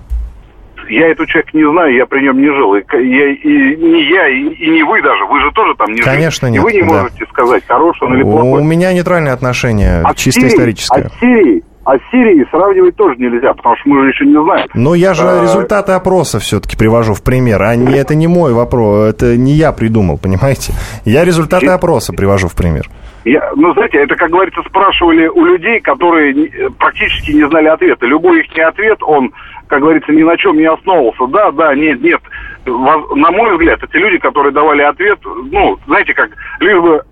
Я 0.89 1.09
этого 1.11 1.27
человека 1.27 1.51
не 1.55 1.71
знаю, 1.71 1.95
я 1.95 2.05
при 2.05 2.23
нем 2.23 2.39
не 2.39 2.49
жил. 2.49 2.75
И, 2.75 2.83
я, 2.93 3.31
и 3.31 3.77
не 3.77 4.03
я, 4.11 4.29
и, 4.29 4.55
и 4.55 4.71
не 4.71 4.83
вы 4.83 5.01
даже. 5.01 5.25
Вы 5.25 5.41
же 5.41 5.51
тоже 5.53 5.75
там 5.77 5.95
не 5.95 6.03
Конечно, 6.03 6.49
жили. 6.49 6.59
нет. 6.59 6.63
И 6.63 6.65
вы 6.65 6.73
не 6.73 6.83
да. 6.83 7.03
можете 7.03 7.25
сказать, 7.27 7.65
хороший 7.67 8.03
он 8.03 8.15
или 8.17 8.23
плохой. 8.23 8.61
У 8.61 8.65
меня 8.65 8.93
нейтральное 8.93 9.33
отношение, 9.33 10.03
от 10.03 10.17
чисто 10.17 10.43
Сирии, 10.43 10.53
историческое. 10.53 11.05
От 11.07 11.15
Сирии 11.21 11.63
а 11.85 11.99
с 11.99 12.01
Сирией 12.11 12.47
сравнивать 12.51 12.97
тоже 12.97 13.17
нельзя, 13.17 13.53
потому 13.55 13.77
что 13.77 13.89
мы 13.89 14.03
же 14.03 14.09
еще 14.09 14.25
не 14.27 14.43
знаем. 14.43 14.69
Но 14.75 14.95
я 14.95 15.15
же 15.15 15.25
а... 15.25 15.43
результаты 15.43 15.93
опроса 15.93 16.39
все-таки 16.39 16.77
привожу 16.77 17.15
в 17.15 17.23
пример, 17.23 17.63
а 17.63 17.77
не, 17.77 17.97
это 17.97 18.15
не 18.15 18.27
мой 18.27 18.53
вопрос, 18.53 19.15
это 19.15 19.37
не 19.37 19.53
я 19.53 19.73
придумал, 19.73 20.19
понимаете? 20.19 20.73
Я 21.05 21.25
результаты 21.25 21.67
опроса 21.67 22.13
привожу 22.13 22.49
в 22.49 22.55
пример. 22.55 22.89
Я, 23.25 23.53
ну, 23.57 23.73
знаете, 23.73 23.99
это, 23.99 24.17
как 24.17 24.31
говорится, 24.31 24.61
спрашивали 24.69 25.27
у 25.29 25.45
людей, 25.47 25.81
которые 25.81 26.71
практически 26.79 27.31
не 27.33 27.49
знали 27.49 27.69
ответа. 27.69 28.05
Любой 28.05 28.41
их 28.41 28.47
ответ, 28.59 29.03
он, 29.03 29.33
как 29.67 29.81
говорится, 29.81 30.13
ни 30.13 30.23
на 30.23 30.37
чем 30.37 30.59
не 30.59 30.67
основывался. 30.67 31.27
Да, 31.29 31.51
да, 31.53 31.75
нет, 31.75 32.03
нет. 32.03 32.21
На 32.67 33.31
мой 33.31 33.53
взгляд, 33.53 33.83
эти 33.83 33.97
люди, 33.97 34.19
которые 34.19 34.53
давали 34.53 34.83
ответ, 34.83 35.19
ну, 35.51 35.79
знаете, 35.87 36.13
как, 36.13 36.31
лишь 36.61 36.81
бы 36.81 37.03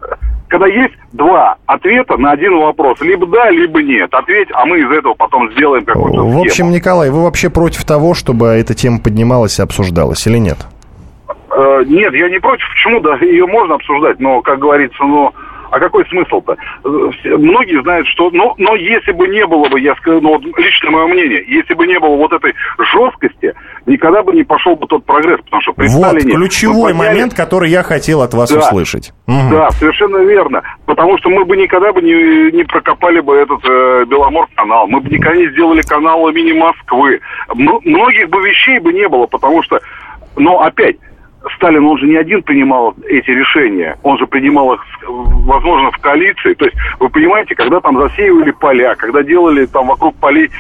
когда 0.53 0.67
есть 0.67 0.93
два 1.13 1.57
ответа 1.65 2.19
на 2.19 2.33
один 2.33 2.59
вопрос. 2.59 3.01
Либо 3.01 3.27
да, 3.27 3.51
либо 3.51 3.83
нет. 3.83 4.13
Ответь, 4.13 4.49
а 4.53 4.67
мы 4.67 4.81
из 4.81 4.91
этого 4.91 5.15
потом 5.15 5.51
сделаем 5.53 5.83
какую-то. 5.87 6.23
В 6.23 6.39
общем, 6.41 6.71
Николай, 6.71 7.11
вы 7.11 7.25
вообще 7.25 7.49
против 7.49 7.87
того, 7.87 8.13
чтобы 8.13 8.49
эта 8.49 8.75
тема 8.75 9.01
поднималась 9.01 9.59
и 9.59 9.63
обсуждалась, 9.63 10.27
или 10.27 10.37
нет? 10.37 10.59
Э, 11.57 11.85
нет, 11.87 12.13
я 12.13 12.29
не 12.29 12.39
против. 12.39 12.69
Почему? 12.69 13.01
Да, 13.01 13.17
ее 13.17 13.47
можно 13.47 13.77
обсуждать, 13.77 14.21
но, 14.21 14.43
как 14.43 14.59
говорится, 14.59 15.03
ну, 15.03 15.33
а 15.73 15.81
какой 15.81 16.05
смысл-то? 16.07 16.55
Многие 16.85 17.81
знают, 17.83 18.07
что... 18.09 18.31
Но, 18.31 18.55
но 18.59 18.77
если 18.77 19.11
бы 19.13 19.27
не 19.27 19.47
было 19.47 19.67
бы, 19.71 19.81
я 19.81 19.95
скажу, 19.95 20.21
ну, 20.21 20.35
вот 20.35 20.45
личное 20.59 20.91
мое 20.91 21.07
мнение, 21.07 21.43
если 21.49 21.73
бы 21.73 21.87
не 21.87 21.99
было 21.99 22.15
вот 22.15 22.31
этой 22.31 22.53
жесткости, 22.79 23.55
никогда 23.87 24.23
бы 24.23 24.35
не 24.35 24.43
пошел 24.43 24.77
бы 24.77 24.87
тот 24.87 25.07
прогресс, 25.07 25.41
потому 25.41 25.63
что 25.63 25.73
при 25.73 25.87
Вот, 25.89 26.09
Сталине 26.09 26.35
ключевой 26.35 26.93
подняли... 26.93 27.09
момент, 27.09 27.35
который 27.35 27.71
я 27.71 27.83
хотел 27.83 28.21
от 28.21 28.35
вас 28.35 28.51
да, 28.51 28.59
услышать. 28.59 29.15
Угу. 29.27 29.49
Да, 29.51 29.71
совершенно 29.71 30.19
верно. 30.19 30.63
Потому 30.85 31.17
что 31.17 31.31
мы 31.31 31.47
бы 31.47 31.57
никогда 31.57 31.91
бы 31.91 32.03
не, 32.03 32.53
не 32.53 32.65
прокопали 32.65 33.21
бы 33.21 33.35
этот 33.35 33.65
э, 33.65 34.05
Беломор-канал, 34.09 34.89
мы 34.89 35.01
бы 35.01 35.09
никогда 35.09 35.39
не 35.39 35.49
сделали 35.53 35.81
канал 35.81 36.29
имени 36.29 36.53
Москвы. 36.53 37.19
М- 37.49 37.81
многих 37.83 38.29
бы 38.29 38.43
вещей 38.47 38.79
бы 38.79 38.93
не 38.93 39.09
было, 39.09 39.25
потому 39.25 39.63
что... 39.63 39.81
Но 40.37 40.61
опять, 40.61 40.97
Сталин, 41.57 41.85
он 41.85 41.99
же 41.99 42.07
не 42.07 42.17
один 42.17 42.43
принимал 42.43 42.95
эти 43.09 43.31
решения, 43.31 43.99
он 44.03 44.19
же 44.19 44.27
принимал 44.27 44.75
их, 44.75 44.85
возможно, 45.07 45.91
в 45.91 45.99
коалиции. 45.99 46.55
То 46.55 46.67
есть, 46.67 46.77
вы 47.01 47.09
понимаете, 47.09 47.55
когда 47.55 47.81
там 47.81 47.99
засеивали 48.01 48.51
поля, 48.53 48.95
когда 48.95 49.23
делали 49.23 49.67
там 49.67 49.87
вокруг 49.87 50.15
полей 50.17 50.51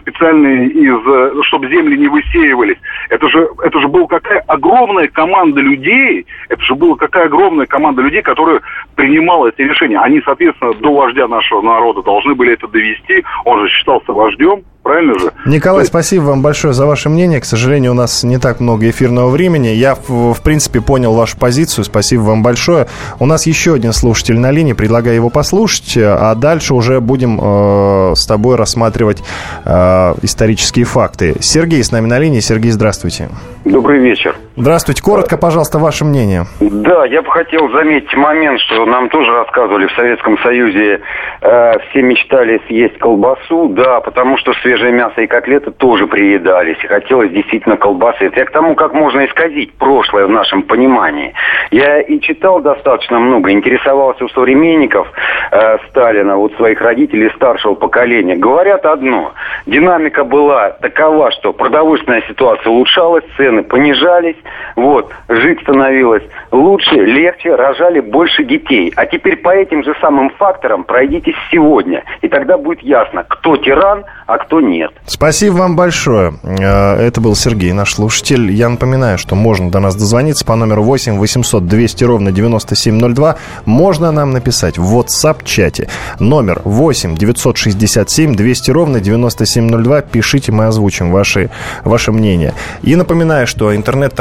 специальные 0.00 0.68
из, 0.68 1.44
чтобы 1.46 1.68
земли 1.68 1.96
не 1.98 2.08
высеивались, 2.08 2.78
это 3.10 3.28
же, 3.28 3.48
это 3.62 3.80
же 3.80 3.88
была 3.88 4.06
какая 4.06 4.40
огромная 4.46 5.08
команда 5.08 5.60
людей, 5.60 6.26
это 6.48 6.62
же 6.62 6.74
была 6.74 6.96
какая 6.96 7.26
огромная 7.26 7.66
команда 7.66 8.02
людей, 8.02 8.22
которая 8.22 8.60
принимала 8.96 9.48
эти 9.48 9.62
решения. 9.62 9.98
Они, 9.98 10.20
соответственно, 10.24 10.74
до 10.74 10.92
вождя 10.92 11.28
нашего 11.28 11.62
народа 11.62 12.02
должны 12.02 12.34
были 12.34 12.54
это 12.54 12.66
довести, 12.68 13.24
он 13.44 13.60
же 13.60 13.68
считался 13.68 14.12
вождем, 14.12 14.62
правильно 14.90 15.18
же? 15.18 15.32
Николай, 15.46 15.82
есть... 15.82 15.90
спасибо 15.90 16.24
вам 16.24 16.42
большое 16.42 16.74
за 16.74 16.84
ваше 16.84 17.08
мнение. 17.08 17.40
К 17.40 17.44
сожалению, 17.44 17.92
у 17.92 17.94
нас 17.94 18.24
не 18.24 18.38
так 18.38 18.60
много 18.60 18.90
эфирного 18.90 19.30
времени. 19.30 19.68
Я, 19.68 19.94
в, 19.94 20.34
в 20.34 20.42
принципе, 20.42 20.80
понял 20.80 21.14
вашу 21.14 21.36
позицию. 21.36 21.84
Спасибо 21.84 22.22
вам 22.22 22.42
большое. 22.42 22.88
У 23.20 23.26
нас 23.26 23.46
еще 23.46 23.74
один 23.74 23.92
слушатель 23.92 24.38
на 24.38 24.50
линии. 24.50 24.72
Предлагаю 24.72 25.14
его 25.14 25.30
послушать. 25.30 25.96
А 25.96 26.34
дальше 26.34 26.74
уже 26.74 27.00
будем 27.00 27.38
э, 27.40 28.14
с 28.16 28.26
тобой 28.26 28.56
рассматривать 28.56 29.22
э, 29.64 30.14
исторические 30.22 30.84
факты. 30.84 31.36
Сергей 31.40 31.84
с 31.84 31.92
нами 31.92 32.06
на 32.06 32.18
линии. 32.18 32.40
Сергей, 32.40 32.72
здравствуйте. 32.72 33.28
Добрый 33.64 34.00
вечер. 34.00 34.36
Здравствуйте. 34.60 35.02
Коротко, 35.02 35.38
пожалуйста, 35.38 35.78
ваше 35.78 36.04
мнение. 36.04 36.42
Да, 36.60 37.06
я 37.06 37.22
бы 37.22 37.30
хотел 37.30 37.70
заметить 37.70 38.14
момент, 38.14 38.60
что 38.60 38.84
нам 38.84 39.08
тоже 39.08 39.32
рассказывали 39.32 39.86
в 39.86 39.92
Советском 39.92 40.36
Союзе, 40.40 41.00
э, 41.40 41.78
все 41.78 42.02
мечтали 42.02 42.60
съесть 42.66 42.98
колбасу, 42.98 43.68
да, 43.70 44.00
потому 44.00 44.36
что 44.36 44.52
свежее 44.60 44.92
мясо 44.92 45.22
и 45.22 45.26
котлеты 45.26 45.70
тоже 45.70 46.06
приедались, 46.06 46.76
и 46.84 46.88
хотелось 46.88 47.30
действительно 47.30 47.78
колбасы. 47.78 48.26
Это 48.26 48.40
я 48.40 48.44
к 48.44 48.50
тому, 48.50 48.74
как 48.74 48.92
можно 48.92 49.24
исказить 49.24 49.72
прошлое 49.78 50.26
в 50.26 50.30
нашем 50.30 50.64
понимании. 50.64 51.32
Я 51.70 52.02
и 52.02 52.20
читал 52.20 52.60
достаточно 52.60 53.18
много, 53.18 53.52
интересовался 53.52 54.26
у 54.26 54.28
современников 54.28 55.08
э, 55.52 55.78
Сталина, 55.88 56.36
вот 56.36 56.52
своих 56.56 56.82
родителей 56.82 57.30
старшего 57.34 57.76
поколения. 57.76 58.36
Говорят 58.36 58.84
одно, 58.84 59.32
динамика 59.64 60.22
была 60.24 60.72
такова, 60.82 61.30
что 61.30 61.54
продовольственная 61.54 62.22
ситуация 62.28 62.68
улучшалась, 62.68 63.24
цены 63.38 63.62
понижались, 63.62 64.36
вот, 64.76 65.10
жить 65.28 65.60
становилось 65.62 66.22
лучше, 66.50 66.94
легче, 66.94 67.54
рожали 67.54 68.00
больше 68.00 68.44
детей. 68.44 68.92
А 68.96 69.06
теперь 69.06 69.36
по 69.36 69.50
этим 69.50 69.84
же 69.84 69.94
самым 70.00 70.30
факторам 70.30 70.84
пройдитесь 70.84 71.34
сегодня, 71.50 72.04
и 72.22 72.28
тогда 72.28 72.58
будет 72.58 72.82
ясно, 72.82 73.24
кто 73.28 73.56
тиран, 73.56 74.04
а 74.26 74.38
кто 74.38 74.60
нет. 74.60 74.92
Спасибо 75.06 75.54
вам 75.54 75.76
большое. 75.76 76.34
Это 76.42 77.20
был 77.20 77.34
Сергей, 77.34 77.72
наш 77.72 77.94
слушатель. 77.94 78.50
Я 78.50 78.68
напоминаю, 78.68 79.18
что 79.18 79.34
можно 79.34 79.70
до 79.70 79.80
нас 79.80 79.96
дозвониться 79.96 80.44
по 80.44 80.56
номеру 80.56 80.82
8 80.82 81.18
800 81.18 81.66
200 81.66 82.04
ровно 82.04 82.32
9702. 82.32 83.36
Можно 83.64 84.12
нам 84.12 84.32
написать 84.32 84.78
в 84.78 84.98
WhatsApp-чате. 84.98 85.88
Номер 86.18 86.60
8 86.64 87.16
967 87.16 88.34
200 88.34 88.70
ровно 88.70 89.00
9702. 89.00 90.02
Пишите, 90.02 90.52
мы 90.52 90.66
озвучим 90.66 91.10
ваши, 91.10 91.50
ваше 91.84 92.12
мнение. 92.12 92.54
И 92.82 92.96
напоминаю, 92.96 93.46
что 93.46 93.74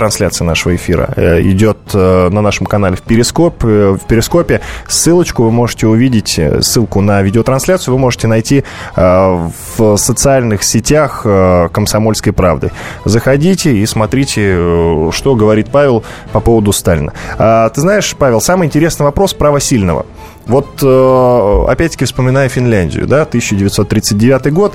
интернет-трансляция 0.09 0.45
нашего 0.45 0.75
эфира 0.75 1.13
идет 1.41 1.93
на 1.93 2.41
нашем 2.41 2.65
канале 2.65 2.95
в, 2.95 3.01
Перископ, 3.01 3.63
в 3.63 3.99
Перископе. 4.07 4.61
Ссылочку 4.87 5.43
вы 5.43 5.51
можете 5.51 5.87
увидеть, 5.87 6.39
ссылку 6.61 7.01
на 7.01 7.21
видеотрансляцию 7.21 7.93
вы 7.93 7.99
можете 7.99 8.27
найти 8.27 8.63
в 8.95 9.97
социальных 9.97 10.63
сетях 10.63 11.21
«Комсомольской 11.23 12.33
правды». 12.33 12.71
Заходите 13.05 13.75
и 13.77 13.85
смотрите, 13.85 15.09
что 15.11 15.35
говорит 15.35 15.69
Павел 15.71 16.03
по 16.31 16.39
поводу 16.39 16.71
Сталина. 16.71 17.13
А, 17.37 17.69
ты 17.69 17.81
знаешь, 17.81 18.15
Павел, 18.17 18.41
самый 18.41 18.65
интересный 18.65 19.03
вопрос 19.03 19.33
про 19.33 19.51
Васильного. 19.51 20.05
Вот, 20.49 20.83
опять-таки, 21.69 22.05
вспоминая 22.05 22.49
Финляндию, 22.49 23.07
да, 23.07 23.21
1939 23.21 24.51
год, 24.51 24.73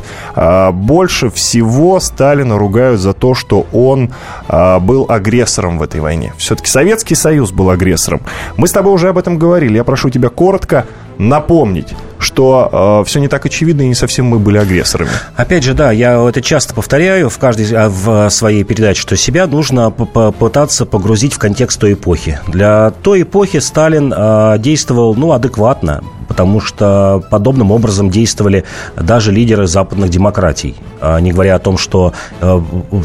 больше 0.72 1.30
всего 1.30 2.00
Сталина 2.00 2.56
ругают 2.56 3.00
за 3.00 3.12
то, 3.12 3.34
что 3.34 3.66
он 3.72 4.10
был 4.48 5.06
агрессором 5.08 5.78
в 5.78 5.82
этой 5.82 6.00
войне. 6.00 6.32
Все-таки 6.38 6.68
Советский 6.68 7.16
Союз 7.16 7.50
был 7.50 7.70
агрессором. 7.70 8.20
Мы 8.56 8.68
с 8.68 8.72
тобой 8.72 8.94
уже 8.94 9.08
об 9.08 9.18
этом 9.18 9.36
говорили. 9.36 9.74
Я 9.74 9.84
прошу 9.84 10.10
тебя 10.10 10.28
коротко 10.28 10.86
напомнить, 11.18 11.88
что 12.24 13.02
э, 13.02 13.08
все 13.08 13.20
не 13.20 13.28
так 13.28 13.46
очевидно 13.46 13.82
и 13.82 13.88
не 13.88 13.94
совсем 13.94 14.26
мы 14.26 14.38
были 14.38 14.58
агрессорами. 14.58 15.10
Опять 15.36 15.62
же, 15.62 15.74
да, 15.74 15.92
я 15.92 16.20
это 16.28 16.42
часто 16.42 16.74
повторяю 16.74 17.30
в 17.30 17.38
каждой 17.38 17.66
в 17.88 18.30
своей 18.30 18.64
передаче, 18.64 19.00
что 19.00 19.16
себя 19.16 19.46
нужно 19.46 19.90
попытаться 19.90 20.86
погрузить 20.86 21.34
в 21.34 21.38
контекст 21.38 21.80
той 21.80 21.92
эпохи. 21.92 22.40
Для 22.48 22.90
той 23.02 23.22
эпохи 23.22 23.60
Сталин 23.60 24.12
э, 24.16 24.56
действовал, 24.58 25.14
ну, 25.14 25.32
адекватно. 25.32 26.02
Потому 26.24 26.60
что 26.60 27.22
подобным 27.30 27.70
образом 27.70 28.10
действовали 28.10 28.64
даже 28.96 29.32
лидеры 29.32 29.66
западных 29.66 30.10
демократий. 30.10 30.74
А 31.00 31.18
не 31.20 31.32
говоря 31.32 31.56
о 31.56 31.58
том, 31.58 31.78
что 31.78 32.12
э, 32.40 32.60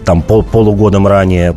там 0.05 0.21
пол, 0.21 0.43
полугодом 0.43 1.07
ранее 1.07 1.55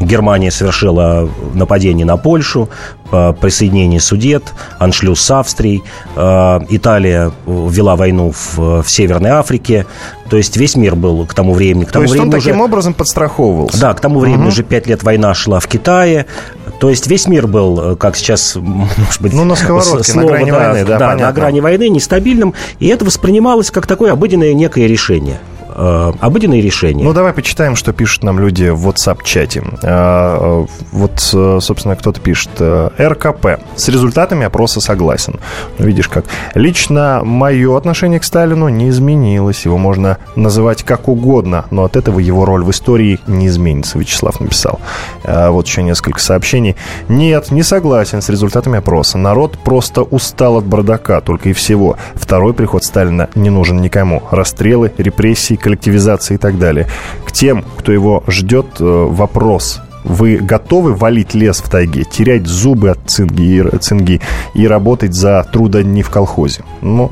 Германия 0.00 0.50
совершила 0.50 1.28
нападение 1.54 2.06
на 2.06 2.16
Польшу, 2.16 2.68
присоединение 3.10 4.00
Судет, 4.00 4.52
аншлюз 4.78 5.20
с 5.20 5.30
Австрией, 5.30 5.82
э, 6.14 6.60
Италия 6.68 7.32
ввела 7.46 7.96
войну 7.96 8.32
в, 8.32 8.82
в 8.82 8.90
Северной 8.90 9.30
Африке, 9.30 9.86
то 10.28 10.36
есть 10.36 10.56
весь 10.56 10.76
мир 10.76 10.94
был 10.94 11.26
к 11.26 11.34
тому 11.34 11.54
времени. 11.54 11.84
К 11.84 11.92
тому 11.92 12.02
То 12.02 12.04
есть 12.04 12.12
времени 12.12 12.34
он 12.34 12.38
уже, 12.38 12.46
таким 12.46 12.60
образом 12.60 12.94
подстраховывался? 12.94 13.80
Да, 13.80 13.94
к 13.94 14.00
тому 14.00 14.20
времени 14.20 14.42
угу. 14.42 14.48
уже 14.48 14.62
пять 14.62 14.86
лет 14.86 15.02
война 15.02 15.34
шла 15.34 15.58
в 15.58 15.66
Китае. 15.66 16.26
То 16.78 16.90
есть 16.90 17.06
весь 17.08 17.26
мир 17.26 17.46
был, 17.46 17.92
э, 17.92 17.96
как 17.96 18.16
сейчас, 18.16 18.56
может 18.56 19.20
быть... 19.20 19.32
Ну, 19.32 19.44
на 19.44 19.56
сковородке, 19.56 20.12
слово, 20.12 20.28
на 20.28 20.28
грани 20.28 20.50
да, 20.50 20.58
войны, 20.58 20.84
да, 20.84 20.98
да 20.98 21.06
понятно. 21.06 21.26
на 21.26 21.32
грани 21.32 21.60
войны, 21.60 21.88
нестабильным. 21.88 22.54
И 22.78 22.86
это 22.86 23.04
воспринималось 23.04 23.70
как 23.70 23.86
такое 23.86 24.12
обыденное 24.12 24.52
некое 24.54 24.86
решение 24.86 25.40
э, 25.78 26.12
обыденные 26.20 26.60
решения. 26.60 27.04
Ну, 27.04 27.12
давай 27.12 27.32
почитаем, 27.32 27.76
что 27.76 27.92
пишут 27.92 28.24
нам 28.24 28.38
люди 28.38 28.68
в 28.68 28.88
WhatsApp-чате. 28.88 29.62
Э, 29.82 30.66
вот, 30.92 31.30
э, 31.32 31.58
собственно, 31.60 31.96
кто-то 31.96 32.20
пишет. 32.20 32.50
э, 32.58 32.90
РКП. 32.98 33.60
С 33.76 33.88
результатами 33.88 34.44
опроса 34.46 34.80
согласен. 34.80 35.38
Видишь 35.78 36.08
как. 36.08 36.24
Лично 36.54 37.22
мое 37.24 37.76
отношение 37.76 38.20
к 38.20 38.24
Сталину 38.24 38.68
не 38.68 38.88
изменилось. 38.88 39.64
Его 39.64 39.78
можно 39.78 40.18
называть 40.36 40.82
как 40.82 41.08
угодно, 41.08 41.64
но 41.70 41.84
от 41.84 41.96
этого 41.96 42.18
его 42.18 42.44
роль 42.44 42.64
в 42.64 42.70
истории 42.70 43.20
не 43.26 43.46
изменится, 43.46 43.98
Вячеслав 43.98 44.40
написал. 44.40 44.80
Э, 45.24 45.48
Вот 45.50 45.66
еще 45.66 45.82
несколько 45.82 46.20
сообщений. 46.20 46.76
Нет, 47.08 47.50
не 47.50 47.62
согласен 47.62 48.20
с 48.22 48.28
результатами 48.28 48.78
опроса. 48.78 49.18
Народ 49.18 49.58
просто 49.58 50.02
устал 50.02 50.56
от 50.56 50.64
бардака, 50.64 51.20
только 51.20 51.50
и 51.50 51.52
всего. 51.52 51.96
Второй 52.14 52.54
приход 52.54 52.84
Сталина 52.84 53.28
не 53.34 53.50
нужен 53.50 53.80
никому. 53.80 54.22
Расстрелы, 54.30 54.92
репрессии, 54.98 55.54
коллективизации 55.68 56.34
и 56.34 56.38
так 56.38 56.58
далее. 56.58 56.86
К 57.26 57.32
тем, 57.32 57.62
кто 57.76 57.92
его 57.92 58.24
ждет, 58.26 58.66
э, 58.80 58.84
вопрос. 58.84 59.82
Вы 60.04 60.36
готовы 60.36 60.94
валить 60.94 61.34
лес 61.34 61.58
в 61.60 61.68
тайге, 61.68 62.04
терять 62.04 62.46
зубы 62.46 62.90
от 62.90 62.98
цинги, 63.06 63.42
и- 63.42 63.78
цинги 63.78 64.20
и 64.54 64.66
работать 64.66 65.12
за 65.14 65.44
трудодни 65.52 66.02
в 66.02 66.10
колхозе? 66.10 66.62
Ну, 66.80 67.10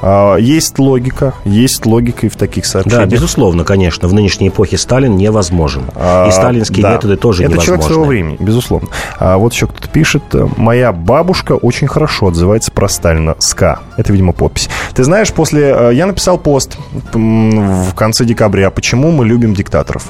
а, 0.00 0.36
есть 0.36 0.78
логика, 0.78 1.34
есть 1.44 1.84
логика 1.84 2.26
и 2.26 2.28
в 2.28 2.36
таких 2.36 2.64
Да, 2.64 2.70
сообщениях. 2.70 3.08
безусловно, 3.08 3.64
конечно. 3.64 4.08
В 4.08 4.14
нынешней 4.14 4.48
эпохе 4.48 4.78
Сталин 4.78 5.16
невозможен. 5.16 5.82
А, 5.94 6.28
И 6.28 6.30
сталинские 6.32 6.82
да. 6.82 6.92
методы 6.92 7.16
тоже 7.16 7.42
Это 7.42 7.52
невозможны. 7.52 7.66
человек 7.66 7.84
своего 7.86 8.04
времени, 8.04 8.36
безусловно. 8.40 8.88
А 9.18 9.36
вот 9.36 9.52
еще 9.52 9.66
кто-то 9.66 9.88
пишет. 9.88 10.22
Моя 10.56 10.92
бабушка 10.92 11.52
очень 11.52 11.88
хорошо 11.88 12.28
отзывается 12.28 12.70
про 12.72 12.88
Сталина. 12.88 13.34
СКА. 13.38 13.80
Это, 13.96 14.12
видимо, 14.12 14.32
подпись. 14.32 14.68
Ты 14.94 15.04
знаешь, 15.04 15.32
после... 15.32 15.74
э, 15.76 15.90
Я 15.94 16.06
написал 16.06 16.38
пост 16.38 16.76
в 17.12 17.94
конце 17.94 18.24
декабря. 18.24 18.70
Почему 18.70 19.10
мы 19.10 19.26
любим 19.26 19.54
диктаторов? 19.54 20.06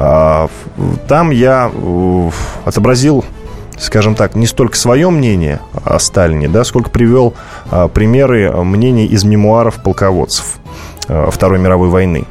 А, 0.00 0.48
Там 1.08 1.30
я 1.30 1.70
отобразил 2.64 3.24
скажем 3.78 4.16
так, 4.16 4.34
не 4.34 4.46
столько 4.46 4.76
свое 4.76 5.08
мнение 5.08 5.60
о 5.84 5.98
Сталине, 6.00 6.48
да, 6.48 6.64
сколько 6.64 6.90
привел 6.90 7.34
а, 7.70 7.88
примеры 7.88 8.50
мнений 8.50 9.06
из 9.06 9.22
мемуаров 9.24 9.82
полководцев 9.82 10.58
а, 11.08 11.30
Второй 11.30 11.58
мировой 11.58 11.88
войны. 11.88 12.24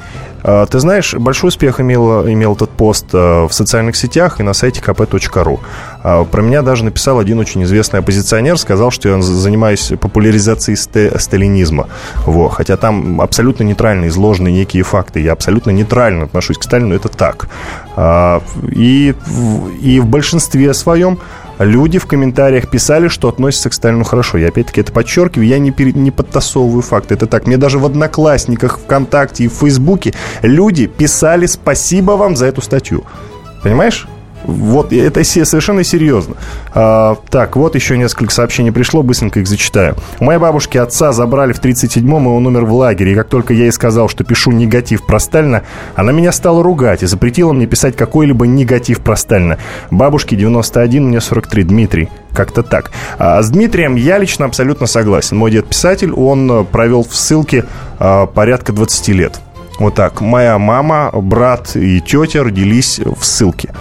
А, 0.49 0.65
Ты 0.65 0.79
знаешь, 0.79 1.13
большой 1.13 1.49
успех 1.49 1.79
имел, 1.81 2.25
имел 2.27 2.53
этот 2.55 2.69
пост 2.69 3.05
а, 3.13 3.47
в 3.47 3.53
социальных 3.53 3.95
сетях 3.97 4.39
и 4.39 4.43
на 4.43 4.53
сайте 4.53 4.79
kp.ru. 4.81 5.59
А, 6.03 6.23
Про 6.23 6.41
меня 6.41 6.61
даже 6.61 6.85
написал 6.85 7.19
один 7.19 7.37
очень 7.39 7.63
известный 7.63 7.99
оппозиционер, 7.99 8.57
сказал, 8.57 8.89
что 8.89 9.09
я 9.09 9.21
за- 9.21 9.33
занимаюсь 9.35 9.91
популяризацией 9.99 10.77
сталинизма. 11.19 11.87
Во. 12.25 12.47
Хотя 12.49 12.77
там 12.77 13.19
абсолютно 13.21 13.63
нейтрально 13.63 14.07
изложены 14.07 14.47
некие 14.49 14.83
факты. 14.83 15.19
Я 15.19 15.33
абсолютно 15.33 15.71
нейтрально 15.71 16.23
отношусь 16.25 16.57
к 16.57 16.63
Сталину, 16.63 16.95
это 16.95 17.09
так. 17.09 17.49
А, 17.97 18.41
И, 18.71 19.13
и 19.81 19.99
в 19.99 20.05
большинстве 20.07 20.73
своем 20.73 21.19
люди 21.59 21.99
в 21.99 22.05
комментариях 22.05 22.69
писали, 22.69 23.07
что 23.07 23.29
относятся 23.29 23.69
к 23.69 23.73
Сталину 23.73 24.03
хорошо. 24.03 24.37
Я 24.37 24.49
опять-таки 24.49 24.81
это 24.81 24.91
подчеркиваю, 24.91 25.47
я 25.47 25.59
не, 25.59 25.71
пере- 25.71 25.93
не 25.93 26.11
подтасовываю 26.11 26.81
факты. 26.81 27.13
Это 27.13 27.27
так. 27.27 27.47
Мне 27.47 27.57
даже 27.57 27.79
в 27.79 27.85
Одноклассниках, 27.85 28.79
ВКонтакте 28.79 29.45
и 29.45 29.47
в 29.47 29.53
Фейсбуке 29.53 30.13
люди 30.41 30.87
писали 30.87 31.45
спасибо 31.45 32.11
вам 32.11 32.35
за 32.35 32.45
эту 32.47 32.61
статью. 32.61 33.03
Понимаешь? 33.63 34.07
Вот, 34.43 34.93
это 34.93 35.23
совершенно 35.23 35.83
серьезно. 35.83 36.35
А, 36.73 37.17
так, 37.29 37.55
вот 37.55 37.75
еще 37.75 37.97
несколько 37.97 38.31
сообщений 38.31 38.71
пришло, 38.71 39.03
быстренько 39.03 39.39
их 39.39 39.47
зачитаю. 39.47 39.95
У 40.19 40.25
моей 40.25 40.39
бабушки 40.39 40.77
отца 40.77 41.11
забрали 41.11 41.53
в 41.53 41.61
37-м, 41.61 42.25
и 42.25 42.29
он 42.29 42.47
умер 42.47 42.65
в 42.65 42.73
лагере. 42.73 43.11
И 43.11 43.15
как 43.15 43.27
только 43.27 43.53
я 43.53 43.65
ей 43.65 43.71
сказал, 43.71 44.09
что 44.09 44.23
пишу 44.23 44.51
негатив 44.51 45.05
про 45.05 45.19
Сталина, 45.19 45.63
она 45.95 46.11
меня 46.11 46.31
стала 46.31 46.63
ругать 46.63 47.03
и 47.03 47.07
запретила 47.07 47.51
мне 47.51 47.65
писать 47.65 47.95
какой-либо 47.95 48.47
негатив 48.47 49.01
про 49.01 49.15
Сталина. 49.15 49.57
Бабушке 49.91 50.35
91, 50.35 51.07
мне 51.07 51.19
43. 51.19 51.63
Дмитрий. 51.63 52.09
Как-то 52.33 52.63
так. 52.63 52.91
А 53.17 53.41
с 53.41 53.49
Дмитрием 53.49 53.95
я 53.95 54.17
лично 54.17 54.45
абсолютно 54.45 54.87
согласен. 54.87 55.37
Мой 55.37 55.51
дед 55.51 55.67
писатель, 55.67 56.11
он 56.11 56.49
э, 56.51 56.63
провел 56.63 57.03
в 57.03 57.15
ссылке 57.15 57.65
а, 57.99 58.27
порядка 58.27 58.73
20 58.73 59.07
лет. 59.09 59.39
Вот 59.79 59.95
так. 59.95 60.21
Моя 60.21 60.57
мама, 60.57 61.11
брат 61.13 61.75
и 61.75 62.01
тетя 62.01 62.43
родились 62.43 62.99
в 62.99 63.23
ссылке. 63.23 63.73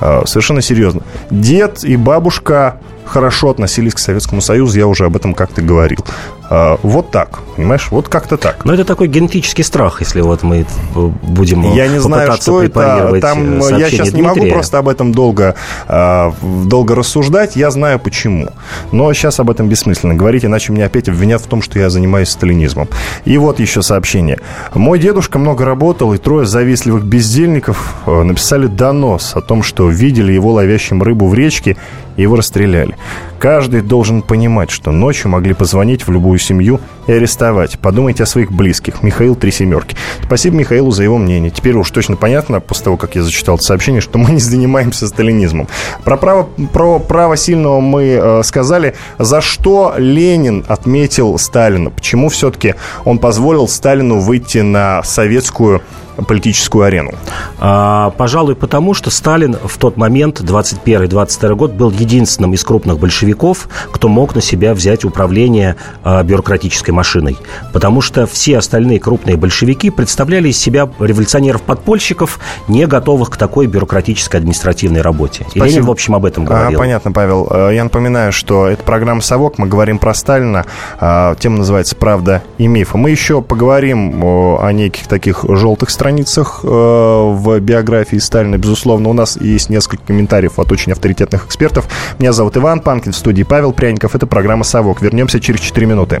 А, 0.00 0.24
Совершенно 0.26 0.62
серьезно. 0.62 1.02
Дед 1.30 1.84
и 1.84 1.96
бабушка 1.96 2.80
хорошо 3.04 3.50
относились 3.50 3.94
к 3.94 3.98
Советскому 3.98 4.40
Союзу, 4.40 4.78
я 4.78 4.86
уже 4.86 5.04
об 5.04 5.16
этом 5.16 5.34
как-то 5.34 5.62
говорил. 5.62 6.04
А, 6.50 6.78
Вот 6.82 7.10
так, 7.10 7.40
понимаешь? 7.56 7.88
Вот 7.90 8.08
как-то 8.08 8.36
так. 8.36 8.64
Но 8.64 8.74
это 8.74 8.84
такой 8.84 9.08
генетический 9.08 9.64
страх, 9.64 10.00
если 10.00 10.20
вот 10.20 10.42
мы 10.42 10.66
э, 10.94 11.10
будем 11.22 11.62
Я 11.74 11.88
не 11.88 11.98
знаю, 11.98 12.32
что 12.34 12.62
это. 12.62 13.18
Там 13.20 13.62
э, 13.62 13.78
я 13.78 13.90
сейчас 13.90 14.12
не 14.12 14.22
могу 14.22 14.34
Дмитрия. 14.40 14.52
просто 14.52 14.78
об 14.78 14.88
этом 14.88 15.12
долго, 15.12 15.54
а, 15.88 16.32
долго 16.42 16.94
рассуждать. 16.94 17.56
Я 17.56 17.70
знаю 17.70 17.98
почему. 17.98 18.50
Но 18.92 19.12
сейчас 19.14 19.40
об 19.40 19.50
этом 19.50 19.68
бессмысленно 19.68 20.14
говорить, 20.14 20.44
иначе 20.44 20.72
меня 20.72 20.86
опять 20.86 21.08
обвинят 21.08 21.40
в 21.40 21.46
том, 21.46 21.62
что 21.62 21.78
я 21.78 21.88
занимаюсь 21.90 22.28
сталинизмом. 22.28 22.88
И 23.24 23.38
вот 23.38 23.58
еще 23.58 23.82
сообщение. 23.82 24.38
Мой 24.74 24.98
дедушка 24.98 25.38
много 25.38 25.64
работал, 25.64 26.12
и 26.12 26.18
трое 26.18 26.46
завистливых 26.46 27.04
бездельников 27.04 27.94
э, 28.06 28.22
написали 28.22 28.66
донос 28.66 29.32
о 29.34 29.40
том, 29.40 29.62
что 29.62 29.88
видели 29.88 30.32
его 30.32 30.52
ловящим 30.52 31.02
рыбу 31.02 31.26
в 31.26 31.34
речке, 31.34 31.76
его 32.16 32.36
расстреляли. 32.36 32.96
Каждый 33.38 33.82
должен 33.82 34.22
понимать, 34.22 34.70
что 34.70 34.90
ночью 34.90 35.30
могли 35.30 35.52
позвонить 35.54 36.06
в 36.06 36.10
любую 36.10 36.38
семью 36.38 36.80
и 37.06 37.12
арестовать. 37.12 37.78
Подумайте 37.78 38.22
о 38.22 38.26
своих 38.26 38.50
близких. 38.50 39.02
Михаил 39.02 39.34
Три 39.36 39.50
Семерки. 39.50 39.96
Спасибо 40.22 40.56
Михаилу 40.56 40.90
за 40.90 41.02
его 41.02 41.18
мнение. 41.18 41.50
Теперь 41.50 41.74
уж 41.74 41.90
точно 41.90 42.16
понятно, 42.16 42.60
после 42.60 42.84
того, 42.84 42.96
как 42.96 43.16
я 43.16 43.22
зачитал 43.22 43.56
это 43.56 43.64
сообщение, 43.64 44.00
что 44.00 44.18
мы 44.18 44.30
не 44.30 44.40
занимаемся 44.40 45.06
сталинизмом. 45.06 45.68
Про 46.04 46.16
право, 46.16 46.48
про 46.72 46.98
право 46.98 47.36
сильного 47.36 47.80
мы 47.80 48.18
э, 48.20 48.42
сказали. 48.44 48.94
За 49.18 49.40
что 49.40 49.94
Ленин 49.98 50.64
отметил 50.66 51.38
Сталина? 51.38 51.90
Почему 51.90 52.28
все-таки 52.28 52.74
он 53.04 53.18
позволил 53.18 53.68
Сталину 53.68 54.20
выйти 54.20 54.58
на 54.58 55.02
советскую 55.02 55.82
политическую 56.26 56.84
арену? 56.84 57.12
А, 57.58 58.10
пожалуй, 58.10 58.54
потому 58.56 58.94
что 58.94 59.10
Сталин 59.10 59.56
в 59.62 59.78
тот 59.78 59.96
момент, 59.96 60.40
21-22 60.40 61.54
год, 61.54 61.72
был 61.72 61.90
единственным 61.90 62.54
из 62.54 62.64
крупных 62.64 62.98
большевиков, 62.98 63.68
кто 63.90 64.08
мог 64.08 64.34
на 64.34 64.40
себя 64.40 64.74
взять 64.74 65.04
управление 65.04 65.76
а, 66.02 66.22
бюрократической 66.22 66.90
машиной. 66.90 67.36
Потому 67.72 68.00
что 68.00 68.26
все 68.26 68.58
остальные 68.58 69.00
крупные 69.00 69.36
большевики 69.36 69.90
представляли 69.90 70.48
из 70.48 70.58
себя 70.58 70.88
революционеров-подпольщиков, 70.98 72.38
не 72.68 72.86
готовых 72.86 73.30
к 73.30 73.36
такой 73.36 73.66
бюрократической 73.66 74.36
административной 74.36 75.00
работе. 75.00 75.46
И 75.54 75.60
Ленин, 75.60 75.84
в 75.84 75.90
общем, 75.90 76.14
об 76.14 76.24
этом 76.24 76.44
А, 76.44 76.46
говорил. 76.46 76.78
понятно, 76.78 77.12
Павел. 77.12 77.46
Э, 77.50 77.70
Я 77.74 77.84
напоминаю, 77.84 78.32
что 78.32 78.66
это 78.66 78.82
программа 78.82 79.20
«Совок». 79.20 79.58
Мы 79.58 79.66
говорим 79.66 79.98
про 79.98 80.14
Сталина. 80.14 80.64
А, 80.98 81.34
Тема 81.36 81.58
называется 81.58 81.96
«Правда 81.96 82.42
и 82.58 82.66
мифы». 82.66 82.96
Мы 82.98 83.10
еще 83.10 83.42
поговорим 83.42 84.22
о, 84.24 84.70
неких 84.70 85.06
таких 85.06 85.44
желтых 85.48 85.90
страницах 86.04 86.60
э, 86.62 86.68
в 86.68 87.60
биографии 87.60 88.18
Сталина. 88.18 88.58
Безусловно, 88.58 89.08
у 89.08 89.14
нас 89.14 89.38
есть 89.40 89.70
несколько 89.70 90.04
комментариев 90.04 90.58
от 90.58 90.70
очень 90.70 90.92
авторитетных 90.92 91.46
экспертов. 91.46 91.88
Меня 92.18 92.34
зовут 92.34 92.58
Иван 92.58 92.80
Панкин, 92.80 93.12
в 93.12 93.16
студии 93.16 93.42
Павел 93.42 93.72
Пряников. 93.72 94.14
Это 94.14 94.26
программа 94.26 94.64
«Совок». 94.64 95.00
Вернемся 95.00 95.40
через 95.40 95.60
4 95.60 95.86
минуты. 95.86 96.20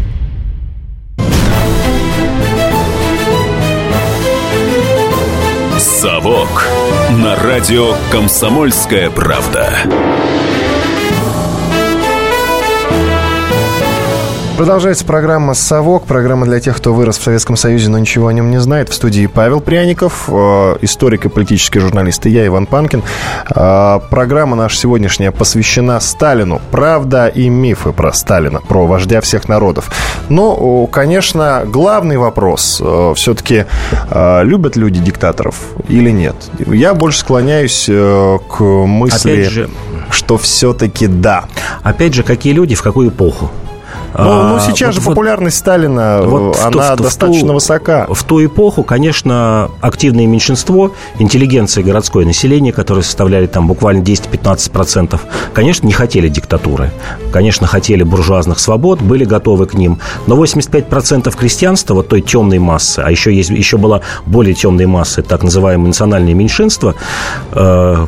«Совок» 5.81 6.63
на 7.09 7.35
радио 7.35 7.95
«Комсомольская 8.11 9.09
правда». 9.09 9.79
Продолжается 14.61 15.05
программа 15.05 15.55
«Совок», 15.55 16.03
программа 16.03 16.45
для 16.45 16.59
тех, 16.59 16.77
кто 16.77 16.93
вырос 16.93 17.17
в 17.17 17.23
Советском 17.23 17.55
Союзе, 17.57 17.89
но 17.89 17.97
ничего 17.97 18.27
о 18.27 18.33
нем 18.33 18.51
не 18.51 18.59
знает. 18.59 18.89
В 18.89 18.93
студии 18.93 19.25
Павел 19.25 19.59
Пряников, 19.59 20.25
э, 20.27 20.77
историк 20.81 21.25
и 21.25 21.29
политический 21.29 21.79
журналист, 21.79 22.27
и 22.27 22.29
я, 22.29 22.45
Иван 22.45 22.67
Панкин. 22.67 23.01
Э, 23.55 23.99
программа 24.11 24.55
наша 24.55 24.77
сегодняшняя 24.77 25.31
посвящена 25.31 25.99
Сталину. 25.99 26.61
Правда 26.69 27.27
и 27.27 27.49
мифы 27.49 27.91
про 27.91 28.13
Сталина, 28.13 28.61
про 28.61 28.85
вождя 28.85 29.19
всех 29.21 29.49
народов. 29.49 29.89
Но, 30.29 30.85
конечно, 30.85 31.63
главный 31.65 32.17
вопрос 32.17 32.79
э, 32.85 33.13
все-таки, 33.15 33.65
любят 34.11 34.75
люди 34.75 34.99
диктаторов 34.99 35.55
или 35.87 36.11
нет? 36.11 36.35
Я 36.67 36.93
больше 36.93 37.17
склоняюсь 37.17 37.85
к 37.87 38.61
мысли, 38.61 39.41
же, 39.41 39.69
что 40.11 40.37
все-таки 40.37 41.07
да. 41.07 41.45
Опять 41.81 42.13
же, 42.13 42.21
какие 42.21 42.53
люди, 42.53 42.75
в 42.75 42.83
какую 42.83 43.09
эпоху? 43.09 43.49
Ну, 44.17 44.47
ну 44.47 44.59
сейчас 44.59 44.95
вот, 44.95 45.03
же 45.03 45.09
популярность 45.09 45.57
Сталина, 45.57 46.19
э, 46.21 46.25
вот 46.25 46.59
она 46.59 46.95
в, 46.95 47.01
достаточно 47.01 47.51
в, 47.51 47.55
высока. 47.55 48.07
В 48.09 48.23
ту 48.23 48.43
эпоху, 48.43 48.83
конечно, 48.83 49.69
активное 49.79 50.27
меньшинство, 50.27 50.91
интеллигенция 51.19 51.83
городское 51.83 52.25
население, 52.25 52.73
которое 52.73 53.03
составляли 53.03 53.47
там 53.47 53.67
буквально 53.67 54.01
10-15%, 54.01 55.19
конечно, 55.53 55.87
не 55.87 55.93
хотели 55.93 56.27
диктатуры. 56.27 56.91
Конечно, 57.31 57.67
хотели 57.67 58.03
буржуазных 58.03 58.59
свобод, 58.59 59.01
были 59.01 59.23
готовы 59.23 59.65
к 59.65 59.73
ним. 59.73 59.99
Но 60.27 60.41
85% 60.41 61.35
крестьянства, 61.37 61.93
вот 61.93 62.09
той 62.09 62.21
темной 62.21 62.59
массы, 62.59 62.99
а 62.99 63.09
еще, 63.09 63.33
есть, 63.33 63.49
еще 63.49 63.77
была 63.77 64.01
более 64.25 64.53
темной 64.53 64.85
массы, 64.85 65.21
так 65.21 65.43
называемое 65.43 65.87
национальное 65.87 66.33
меньшинство, 66.33 66.95
э, 67.51 68.07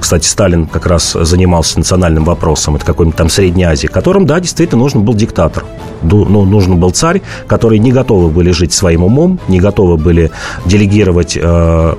кстати, 0.00 0.26
Сталин 0.26 0.66
как 0.66 0.86
раз 0.86 1.12
занимался 1.12 1.78
национальным 1.78 2.24
вопросом, 2.24 2.76
это 2.76 2.84
какой-нибудь 2.84 3.16
там 3.16 3.28
Средней 3.28 3.64
Азии, 3.64 3.86
которым, 3.86 4.26
да, 4.26 4.40
действительно 4.40 4.82
нужен 4.82 5.02
был 5.02 5.14
диктатор. 5.24 5.64
Ну, 6.02 6.44
нужен 6.44 6.76
был 6.76 6.90
царь, 6.90 7.22
который 7.46 7.78
не 7.78 7.90
готовы 7.90 8.28
были 8.28 8.50
жить 8.50 8.72
своим 8.72 9.04
умом, 9.04 9.38
не 9.48 9.58
готовы 9.58 9.96
были 9.96 10.30
делегировать, 10.66 11.38
э, 11.40 11.94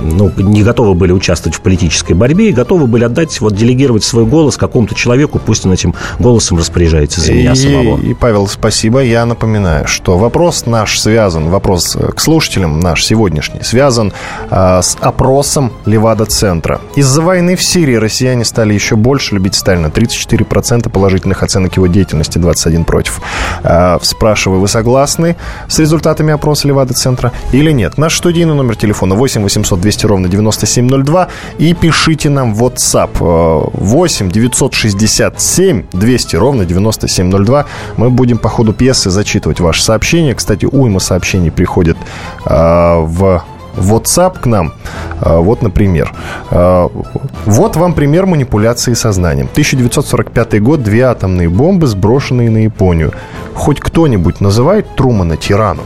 ну, 0.00 0.32
не 0.38 0.62
готовы 0.62 0.94
были 0.94 1.12
участвовать 1.12 1.58
в 1.58 1.60
политической 1.60 2.14
борьбе 2.14 2.48
и 2.48 2.52
готовы 2.52 2.86
были 2.86 3.04
отдать, 3.04 3.38
вот 3.40 3.54
делегировать 3.54 4.02
свой 4.02 4.24
голос 4.24 4.56
какому-то 4.56 4.94
человеку, 4.94 5.38
пусть 5.44 5.66
он 5.66 5.72
этим 5.72 5.94
голосом 6.18 6.56
распоряжается 6.56 7.20
за 7.20 7.34
меня 7.34 7.52
и, 7.52 7.56
самого. 7.56 8.00
И, 8.00 8.14
Павел, 8.14 8.46
спасибо. 8.46 9.00
Я 9.00 9.26
напоминаю, 9.26 9.86
что 9.86 10.16
вопрос 10.16 10.64
наш 10.64 10.98
связан, 10.98 11.50
вопрос 11.50 11.98
к 12.16 12.18
слушателям 12.18 12.80
наш 12.80 13.04
сегодняшний, 13.04 13.60
связан 13.62 14.12
э, 14.50 14.80
с 14.82 14.96
опросом 15.00 15.72
Левада-центра. 15.84 16.80
Из-за 16.96 17.20
войны 17.20 17.56
в 17.56 17.62
Сирии 17.62 17.96
россияне 17.96 18.46
стали 18.46 18.72
еще 18.72 18.96
больше 18.96 19.34
любить 19.34 19.54
Сталина. 19.54 19.88
34% 19.88 20.88
положительных 20.88 21.42
оценок 21.42 21.76
его 21.76 21.86
деятельности, 21.86 22.38
21 22.38 22.69
против. 22.84 23.20
А, 23.62 23.98
спрашиваю, 24.02 24.60
вы 24.60 24.68
согласны 24.68 25.36
с 25.68 25.78
результатами 25.78 26.32
опроса 26.32 26.68
Левада-центра 26.68 27.32
или 27.52 27.70
нет? 27.72 27.98
Наш 27.98 28.16
студийный 28.16 28.54
номер 28.54 28.76
телефона 28.76 29.14
8 29.14 29.42
800 29.42 29.80
200 29.80 30.06
ровно 30.06 30.28
9702 30.28 31.28
и 31.58 31.74
пишите 31.74 32.28
нам 32.30 32.54
в 32.54 32.64
WhatsApp 32.64 33.70
8 33.72 34.30
967 34.30 35.84
200 35.92 36.36
ровно 36.36 36.64
9702. 36.64 37.66
Мы 37.96 38.10
будем 38.10 38.38
по 38.38 38.48
ходу 38.48 38.72
пьесы 38.72 39.10
зачитывать 39.10 39.60
ваши 39.60 39.82
сообщения. 39.82 40.34
Кстати, 40.34 40.66
уйма 40.66 41.00
сообщений 41.00 41.50
приходит 41.50 41.96
э, 42.44 42.94
в 43.00 43.44
WhatsApp 43.80 44.40
к 44.40 44.46
нам. 44.46 44.72
А, 45.20 45.38
вот, 45.40 45.62
например. 45.62 46.12
Вот 46.50 47.76
вам 47.76 47.94
пример 47.94 48.26
манипуляции 48.26 48.94
сознанием. 48.94 49.48
1945 49.50 50.62
год, 50.62 50.82
две 50.82 51.02
атомные 51.02 51.48
бомбы, 51.48 51.86
сброшенные 51.86 52.50
на 52.50 52.58
Японию. 52.64 53.12
Хоть 53.54 53.80
кто-нибудь 53.80 54.40
называет 54.40 54.86
Трумана 54.96 55.36
тираном? 55.36 55.84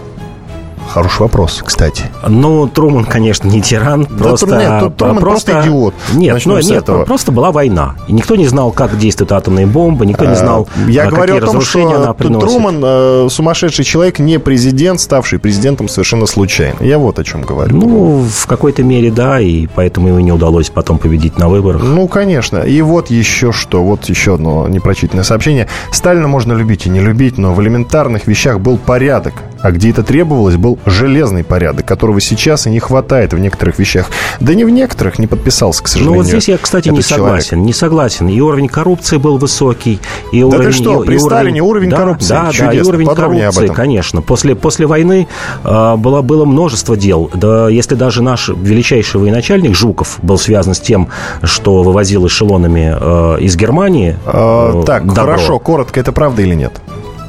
Хороший 0.89 1.21
вопрос, 1.23 1.63
кстати. 1.65 2.05
Ну, 2.27 2.67
Труман, 2.69 3.05
конечно, 3.05 3.49
не 3.49 3.61
тиран, 3.61 4.07
да, 4.09 4.25
просто... 4.25 4.47
Нет, 4.47 4.97
Труман 4.97 5.19
просто, 5.19 5.53
просто 5.53 5.69
идиот. 5.69 5.95
Нет, 6.13 6.43
ну, 6.45 6.59
нет 6.59 6.83
этого. 6.83 7.05
просто 7.05 7.33
была 7.33 7.53
война. 7.53 7.97
И 8.09 8.13
никто 8.13 8.37
не 8.37 8.47
знал, 8.47 8.71
как 8.71 8.97
действуют 8.99 9.33
атомные 9.33 9.67
бомбы, 9.67 10.07
никто 10.07 10.25
не 10.25 10.33
а, 10.33 10.37
знал, 10.37 10.69
Я 10.87 11.05
а, 11.05 11.11
говорю 11.11 11.35
какие 11.35 11.49
о 11.49 11.53
том, 11.53 11.61
что 11.63 11.91
она 11.91 12.13
приносит. 12.13 12.49
Труман 12.49 12.81
э, 12.83 13.29
сумасшедший 13.31 13.85
человек, 13.85 14.19
не 14.19 14.39
президент, 14.39 15.01
ставший 15.01 15.39
президентом 15.39 15.89
совершенно 15.89 16.27
случайно. 16.27 16.77
Я 16.81 16.99
вот 16.99 17.19
о 17.19 17.25
чем 17.25 17.43
говорю. 17.43 17.77
Ну, 17.77 18.25
в 18.29 18.47
какой-то 18.47 18.83
мере, 18.83 19.11
да, 19.11 19.41
и 19.41 19.67
поэтому 19.67 20.09
ему 20.09 20.21
не 20.21 20.33
удалось 20.33 20.71
потом 20.71 20.99
победить 20.99 21.39
на 21.39 21.49
выборах. 21.49 21.83
Ну, 21.83 22.07
конечно. 22.09 22.59
И 22.59 22.81
вот 22.83 23.11
еще 23.11 23.53
что, 23.53 23.83
вот 23.83 24.05
еще 24.07 24.35
одно 24.35 24.69
непрочитанное 24.69 25.25
сообщение. 25.25 25.69
Сталина 25.91 26.29
можно 26.29 26.53
любить 26.53 26.87
и 26.87 26.89
не 26.91 27.01
любить, 27.01 27.39
но 27.39 27.55
в 27.55 27.61
элементарных 27.61 28.27
вещах 28.27 28.61
был 28.61 28.79
порядок. 28.79 29.35
А 29.65 29.71
где 29.71 29.89
это 29.93 30.03
требовалось, 30.03 30.57
был 30.57 30.79
железный 30.85 31.43
порядок, 31.43 31.87
которого 31.87 32.21
сейчас 32.21 32.67
и 32.67 32.71
не 32.71 32.81
хватает 32.81 33.33
в 33.33 33.39
некоторых 33.39 33.79
вещах. 33.79 34.11
Да 34.39 34.53
не 34.55 34.63
в 34.63 34.69
некоторых, 34.69 35.19
не 35.19 35.27
подписался, 35.27 35.83
к 35.83 35.89
сожалению. 35.89 36.19
Ну 36.19 36.23
вот 36.23 36.29
здесь 36.29 36.49
я, 36.49 36.59
кстати, 36.59 36.91
не 36.91 37.01
согласен. 37.01 37.49
Человек. 37.49 37.67
Не 37.67 37.73
согласен. 37.73 38.29
И 38.29 38.39
уровень 38.41 38.69
коррупции 38.69 39.17
был 39.17 39.39
высокий. 39.39 40.01
И 40.33 40.41
да 40.41 40.49
уровень, 40.49 40.67
ты 40.67 40.73
что, 40.73 41.01
при 41.01 41.17
Сталине 41.17 41.63
уровень 41.63 41.89
да, 41.89 41.97
коррупции 41.97 42.29
Да, 42.29 42.47
Чудесно. 42.51 42.67
да, 42.67 42.73
и 42.75 42.83
уровень 42.83 43.07
Подробнее 43.07 43.51
коррупции, 43.51 43.75
конечно. 43.75 44.21
После, 44.21 44.55
после 44.55 44.87
войны 44.87 45.29
э, 45.65 45.97
было, 45.97 46.21
было 46.21 46.45
множество 46.45 46.95
дел. 46.95 47.31
Да, 47.33 47.71
если 47.71 47.95
даже 47.95 48.23
наш 48.23 48.51
величайший 48.51 49.19
военачальник 49.19 49.75
Жуков 49.75 50.19
был 50.21 50.37
связан 50.37 50.75
с 50.75 50.81
тем, 50.81 51.09
что 51.43 51.83
вывозил 51.83 52.27
эшелонами 52.27 52.95
э, 53.01 53.41
из 53.41 53.57
Германии 53.57 54.15
э, 54.27 54.83
Так, 54.85 55.07
добро. 55.07 55.23
хорошо, 55.23 55.59
коротко, 55.59 56.01
это 56.01 56.13
правда 56.13 56.43
или 56.43 56.55
нет? 56.55 56.83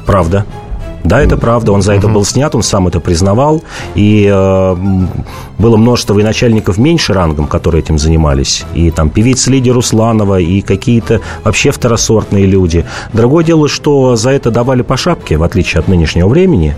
Правда. 0.04 0.44
Да, 1.06 1.20
это 1.20 1.36
правда, 1.36 1.72
он 1.72 1.82
за 1.82 1.94
это 1.94 2.08
был 2.08 2.24
снят, 2.24 2.52
он 2.54 2.62
сам 2.62 2.88
это 2.88 2.98
признавал, 2.98 3.62
и 3.94 4.28
э, 4.32 4.76
было 5.58 5.76
множество 5.76 6.14
военачальников 6.14 6.78
меньше 6.78 7.12
рангом, 7.12 7.46
которые 7.46 7.82
этим 7.82 7.96
занимались, 7.98 8.64
и 8.74 8.90
там 8.90 9.10
певица 9.10 9.50
Лидия 9.50 9.70
Русланова, 9.72 10.40
и 10.40 10.60
какие-то 10.62 11.20
вообще 11.44 11.70
второсортные 11.70 12.46
люди. 12.46 12.84
Другое 13.12 13.44
дело, 13.44 13.68
что 13.68 14.16
за 14.16 14.30
это 14.30 14.50
давали 14.50 14.82
по 14.82 14.96
шапке, 14.96 15.36
в 15.36 15.44
отличие 15.44 15.78
от 15.78 15.86
нынешнего 15.86 16.26
времени, 16.28 16.76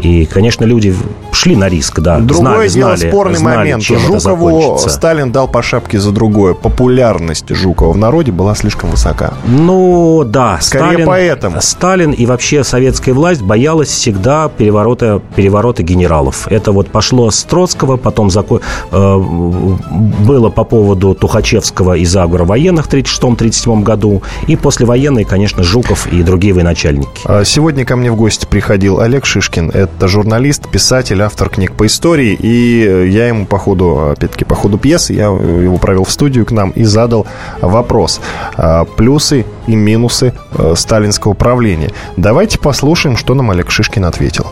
и, 0.00 0.26
конечно, 0.26 0.64
люди 0.64 0.94
шли 1.32 1.54
на 1.54 1.68
риск, 1.68 2.00
да. 2.00 2.18
Другое 2.18 2.68
знали, 2.68 2.68
дело, 2.68 2.96
знали, 2.96 3.10
спорный 3.10 3.38
знали, 3.38 3.56
момент. 3.56 3.82
Чем 3.82 3.98
Жукову 4.00 4.78
Сталин 4.78 5.30
дал 5.30 5.46
по 5.46 5.62
шапке 5.62 6.00
за 6.00 6.10
другое. 6.10 6.54
Популярность 6.54 7.48
Жукова 7.54 7.92
в 7.92 7.96
народе 7.96 8.32
была 8.32 8.54
слишком 8.54 8.90
высока. 8.90 9.34
Ну, 9.46 10.24
да. 10.24 10.58
Скорее 10.60 10.90
Сталин, 10.90 11.06
поэтому. 11.06 11.60
Сталин 11.60 12.10
и 12.12 12.26
вообще 12.26 12.64
советская 12.64 13.14
власть 13.14 13.42
боялась 13.42 13.67
всегда 13.76 14.48
переворота, 14.48 15.20
переворота 15.36 15.82
генералов. 15.82 16.48
Это 16.48 16.72
вот 16.72 16.88
пошло 16.88 17.30
с 17.30 17.42
Троцкого, 17.44 17.96
потом 17.96 18.30
зако... 18.30 18.60
э, 18.90 19.16
было 19.18 20.50
по 20.50 20.64
поводу 20.64 21.14
Тухачевского 21.14 21.94
и 21.94 22.04
заговора 22.04 22.44
военных 22.44 22.86
в 22.86 22.92
1936-1937 22.92 23.82
году, 23.82 24.22
и 24.46 24.56
послевоенные, 24.56 25.24
конечно, 25.24 25.62
Жуков 25.62 26.06
и 26.12 26.22
другие 26.22 26.54
военачальники. 26.54 27.08
А 27.24 27.44
сегодня 27.44 27.84
ко 27.84 27.96
мне 27.96 28.10
в 28.10 28.16
гости 28.16 28.46
приходил 28.46 29.00
Олег 29.00 29.26
Шишкин. 29.26 29.70
Это 29.70 30.08
журналист, 30.08 30.68
писатель, 30.68 31.22
автор 31.22 31.48
книг 31.48 31.72
по 31.74 31.86
истории, 31.86 32.34
и 32.34 33.08
я 33.10 33.28
ему 33.28 33.46
по 33.46 33.58
ходу, 33.58 34.10
опять-таки, 34.12 34.44
по 34.44 34.54
ходу 34.54 34.78
пьесы, 34.78 35.12
я 35.12 35.26
его 35.26 35.76
провел 35.78 36.04
в 36.04 36.10
студию 36.10 36.46
к 36.46 36.52
нам 36.52 36.70
и 36.70 36.84
задал 36.84 37.26
вопрос. 37.60 38.20
А, 38.56 38.84
плюсы 38.84 39.44
и 39.66 39.76
минусы 39.76 40.32
э, 40.52 40.74
сталинского 40.76 41.34
правления. 41.34 41.90
Давайте 42.16 42.58
послушаем, 42.58 43.16
что 43.16 43.34
нам 43.34 43.47
Олег 43.50 43.70
Шишкин 43.70 44.04
ответил 44.04 44.46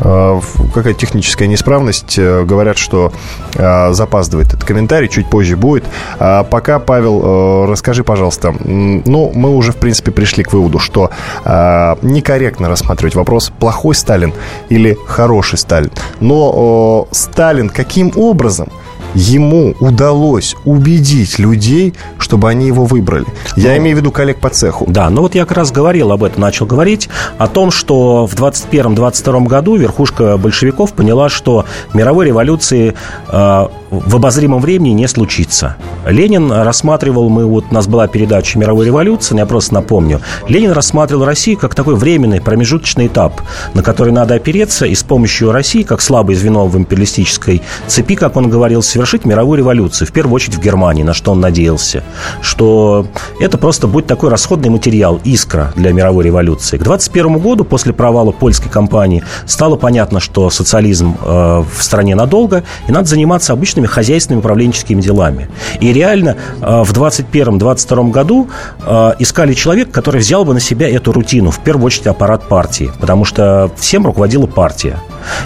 а, 0.00 0.40
какая 0.72 0.94
техническая 0.94 1.48
неисправность. 1.48 2.18
Э, 2.18 2.44
говорят, 2.44 2.78
что 2.78 3.12
а, 3.56 3.92
запаздывает 3.92 4.48
этот 4.48 4.64
комментарий, 4.64 5.08
чуть 5.08 5.28
позже 5.28 5.56
будет. 5.56 5.84
А 6.18 6.44
пока, 6.44 6.78
Павел, 6.78 7.64
э, 7.64 7.70
расскажи, 7.70 8.04
пожалуйста, 8.04 8.54
ну, 8.64 9.32
мы 9.34 9.50
уже, 9.50 9.72
в 9.72 9.76
принципе, 9.76 10.12
пришли 10.12 10.44
к 10.44 10.52
выводу, 10.52 10.78
что 10.78 11.10
некорректно 11.44 12.68
рассматривать 12.68 13.14
вопрос, 13.14 13.52
плохой 13.58 13.94
Сталин 13.94 14.32
или 14.68 14.96
хороший 15.06 15.58
Сталин. 15.58 15.90
Но 16.20 17.08
Сталин 17.10 17.68
каким 17.68 18.12
образом 18.16 18.68
ему 19.16 19.74
удалось 19.80 20.54
убедить 20.64 21.38
людей, 21.38 21.94
чтобы 22.18 22.50
они 22.50 22.66
его 22.66 22.84
выбрали. 22.84 23.24
Я 23.56 23.72
ну, 23.72 23.78
имею 23.78 23.96
в 23.96 24.00
виду 24.00 24.12
коллег 24.12 24.38
по 24.38 24.50
цеху. 24.50 24.84
Да, 24.88 25.08
ну 25.08 25.22
вот 25.22 25.34
я 25.34 25.46
как 25.46 25.56
раз 25.56 25.72
говорил 25.72 26.12
об 26.12 26.22
этом, 26.22 26.42
начал 26.42 26.66
говорить, 26.66 27.08
о 27.38 27.48
том, 27.48 27.70
что 27.70 28.26
в 28.26 28.34
21-22 28.34 29.46
году 29.46 29.76
верхушка 29.76 30.36
большевиков 30.36 30.92
поняла, 30.92 31.28
что 31.30 31.64
мировой 31.94 32.26
революции 32.26 32.94
э, 33.28 33.68
в 34.04 34.16
обозримом 34.16 34.60
времени 34.60 34.92
не 34.92 35.08
случится. 35.08 35.76
Ленин 36.06 36.52
рассматривал, 36.52 37.28
мы 37.28 37.46
вот, 37.46 37.66
у 37.70 37.74
нас 37.74 37.86
была 37.86 38.06
передача 38.06 38.58
«Мировой 38.58 38.86
революции», 38.86 39.36
я 39.36 39.46
просто 39.46 39.74
напомню, 39.74 40.20
Ленин 40.48 40.72
рассматривал 40.72 41.24
Россию 41.24 41.58
как 41.58 41.74
такой 41.74 41.94
временный 41.94 42.40
промежуточный 42.40 43.06
этап, 43.06 43.40
на 43.74 43.82
который 43.82 44.12
надо 44.12 44.34
опереться 44.34 44.86
и 44.86 44.94
с 44.94 45.02
помощью 45.02 45.52
России, 45.52 45.82
как 45.82 46.00
слабое 46.00 46.36
звено 46.36 46.66
в 46.66 46.76
империалистической 46.76 47.62
цепи, 47.86 48.14
как 48.14 48.36
он 48.36 48.48
говорил, 48.48 48.82
совершить 48.82 49.24
мировую 49.24 49.58
революцию, 49.58 50.08
в 50.08 50.12
первую 50.12 50.34
очередь 50.34 50.56
в 50.56 50.60
Германии, 50.60 51.02
на 51.02 51.14
что 51.14 51.32
он 51.32 51.40
надеялся, 51.40 52.02
что 52.40 53.06
это 53.40 53.58
просто 53.58 53.86
будет 53.86 54.06
такой 54.06 54.30
расходный 54.30 54.70
материал, 54.70 55.20
искра 55.24 55.72
для 55.76 55.92
мировой 55.92 56.24
революции. 56.24 56.78
К 56.78 56.82
21 56.82 57.38
году, 57.38 57.64
после 57.64 57.92
провала 57.92 58.32
польской 58.32 58.70
кампании, 58.70 59.22
стало 59.46 59.76
понятно, 59.76 60.20
что 60.20 60.50
социализм 60.50 61.16
э, 61.22 61.64
в 61.76 61.82
стране 61.82 62.14
надолго, 62.14 62.64
и 62.88 62.92
надо 62.92 63.08
заниматься 63.08 63.52
обычными 63.52 63.85
хозяйственными 63.86 64.40
управленческими 64.40 65.00
делами. 65.00 65.48
И 65.80 65.92
реально 65.92 66.36
э, 66.60 66.82
в 66.84 66.92
21-22 66.92 68.10
году 68.10 68.48
э, 68.84 69.12
искали 69.18 69.54
человека, 69.54 69.90
который 69.92 70.20
взял 70.20 70.44
бы 70.44 70.54
на 70.54 70.60
себя 70.60 70.88
эту 70.88 71.12
рутину, 71.12 71.50
в 71.50 71.60
первую 71.60 71.86
очередь 71.86 72.06
аппарат 72.06 72.48
партии, 72.48 72.90
потому 73.00 73.24
что 73.24 73.70
всем 73.76 74.06
руководила 74.06 74.46
партия. 74.46 74.98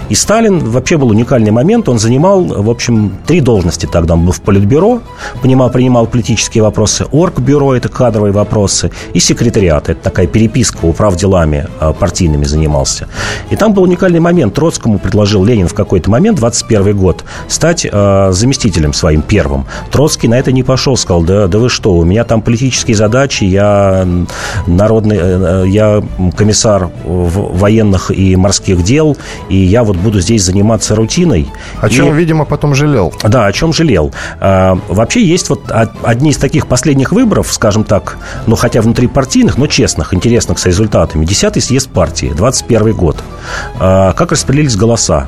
И 0.09 0.15
Сталин 0.15 0.59
вообще 0.59 0.97
был 0.97 1.09
уникальный 1.09 1.51
момент. 1.51 1.89
Он 1.89 1.99
занимал, 1.99 2.43
в 2.43 2.69
общем, 2.69 3.17
три 3.25 3.41
должности 3.41 3.85
тогда. 3.85 4.13
Он 4.13 4.25
был 4.25 4.31
в 4.31 4.41
Политбюро, 4.41 5.01
принимал, 5.41 5.69
принимал 5.69 6.07
политические 6.07 6.63
вопросы, 6.63 7.05
Оргбюро– 7.11 7.73
это 7.75 7.89
кадровые 7.89 8.31
вопросы, 8.31 8.91
и 9.13 9.19
секретариат– 9.19 9.89
это 9.89 10.01
такая 10.01 10.27
переписка, 10.27 10.85
управ 10.85 11.15
делами 11.15 11.67
а, 11.79 11.93
партийными 11.93 12.45
занимался. 12.45 13.07
И 13.49 13.55
там 13.55 13.73
был 13.73 13.83
уникальный 13.83 14.19
момент. 14.19 14.53
Троцкому 14.53 14.99
предложил 14.99 15.43
Ленин 15.43 15.67
в 15.67 15.73
какой-то 15.73 16.09
момент, 16.09 16.37
21 16.37 16.97
год, 16.97 17.23
стать 17.47 17.87
э, 17.89 18.29
заместителем 18.31 18.93
своим 18.93 19.21
первым. 19.21 19.65
Троцкий 19.91 20.27
на 20.27 20.37
это 20.39 20.51
не 20.51 20.63
пошел, 20.63 20.97
сказал, 20.97 21.23
да, 21.23 21.47
да 21.47 21.59
вы 21.59 21.69
что, 21.69 21.93
у 21.93 22.03
меня 22.03 22.23
там 22.23 22.41
политические 22.41 22.95
задачи, 22.95 23.43
я 23.43 24.07
народный, 24.67 25.17
э, 25.19 25.63
я 25.67 26.03
комиссар 26.35 26.89
военных 27.03 28.11
и 28.11 28.35
морских 28.35 28.83
дел, 28.83 29.17
и 29.49 29.55
я 29.71 29.83
вот 29.83 29.95
буду 29.95 30.19
здесь 30.19 30.43
заниматься 30.43 30.95
рутиной. 30.95 31.47
О 31.79 31.89
чем, 31.89 32.09
и, 32.09 32.17
видимо, 32.17 32.45
потом 32.45 32.75
жалел. 32.75 33.13
Да, 33.23 33.45
о 33.45 33.53
чем 33.53 33.73
жалел. 33.73 34.13
А, 34.39 34.77
вообще 34.87 35.23
есть 35.23 35.49
вот 35.49 35.71
одни 36.03 36.31
из 36.31 36.37
таких 36.37 36.67
последних 36.67 37.11
выборов, 37.11 37.51
скажем 37.51 37.83
так, 37.83 38.17
ну, 38.47 38.55
хотя 38.55 38.81
внутри 38.81 39.07
партийных, 39.07 39.57
но 39.57 39.67
честных, 39.67 40.13
интересных 40.13 40.59
с 40.59 40.65
результатами. 40.65 41.25
Десятый 41.25 41.61
съезд 41.61 41.89
партии, 41.89 42.31
21 42.35 42.93
год. 42.93 43.23
А, 43.79 44.13
как 44.13 44.31
распределились 44.31 44.75
голоса? 44.75 45.27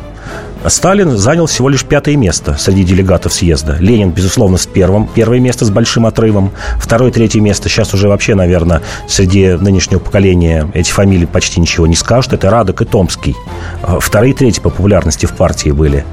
Сталин 0.68 1.18
занял 1.18 1.46
всего 1.46 1.70
лишь 1.70 1.84
пятое 1.84 2.16
место 2.16 2.56
среди 2.58 2.84
делегатов 2.84 3.34
съезда. 3.34 3.78
Ленин, 3.80 4.12
безусловно, 4.12 4.58
с 4.58 4.66
первым. 4.66 5.08
Первое 5.08 5.40
место 5.40 5.66
с 5.66 5.70
большим 5.70 6.06
отрывом. 6.06 6.52
Второе, 6.80 7.12
третье 7.12 7.42
место 7.42 7.70
сейчас 7.70 7.94
уже 7.94 8.08
вообще, 8.08 8.36
наверное, 8.36 8.82
среди 9.08 9.52
нынешнего 9.52 10.00
поколения 10.00 10.70
эти 10.74 10.92
фамилии 10.92 11.26
почти 11.26 11.60
ничего 11.60 11.88
не 11.88 11.96
скажут. 11.96 12.34
Это 12.34 12.50
Радок 12.50 12.82
и 12.82 12.86
Томский. 12.86 13.36
А, 13.82 14.00
вторые 14.00 14.34
и 14.34 14.36
третьи 14.36 14.62
по 14.62 14.70
популярности 14.70 15.26
в 15.26 15.34
партии 15.34 15.70
были. 15.70 16.06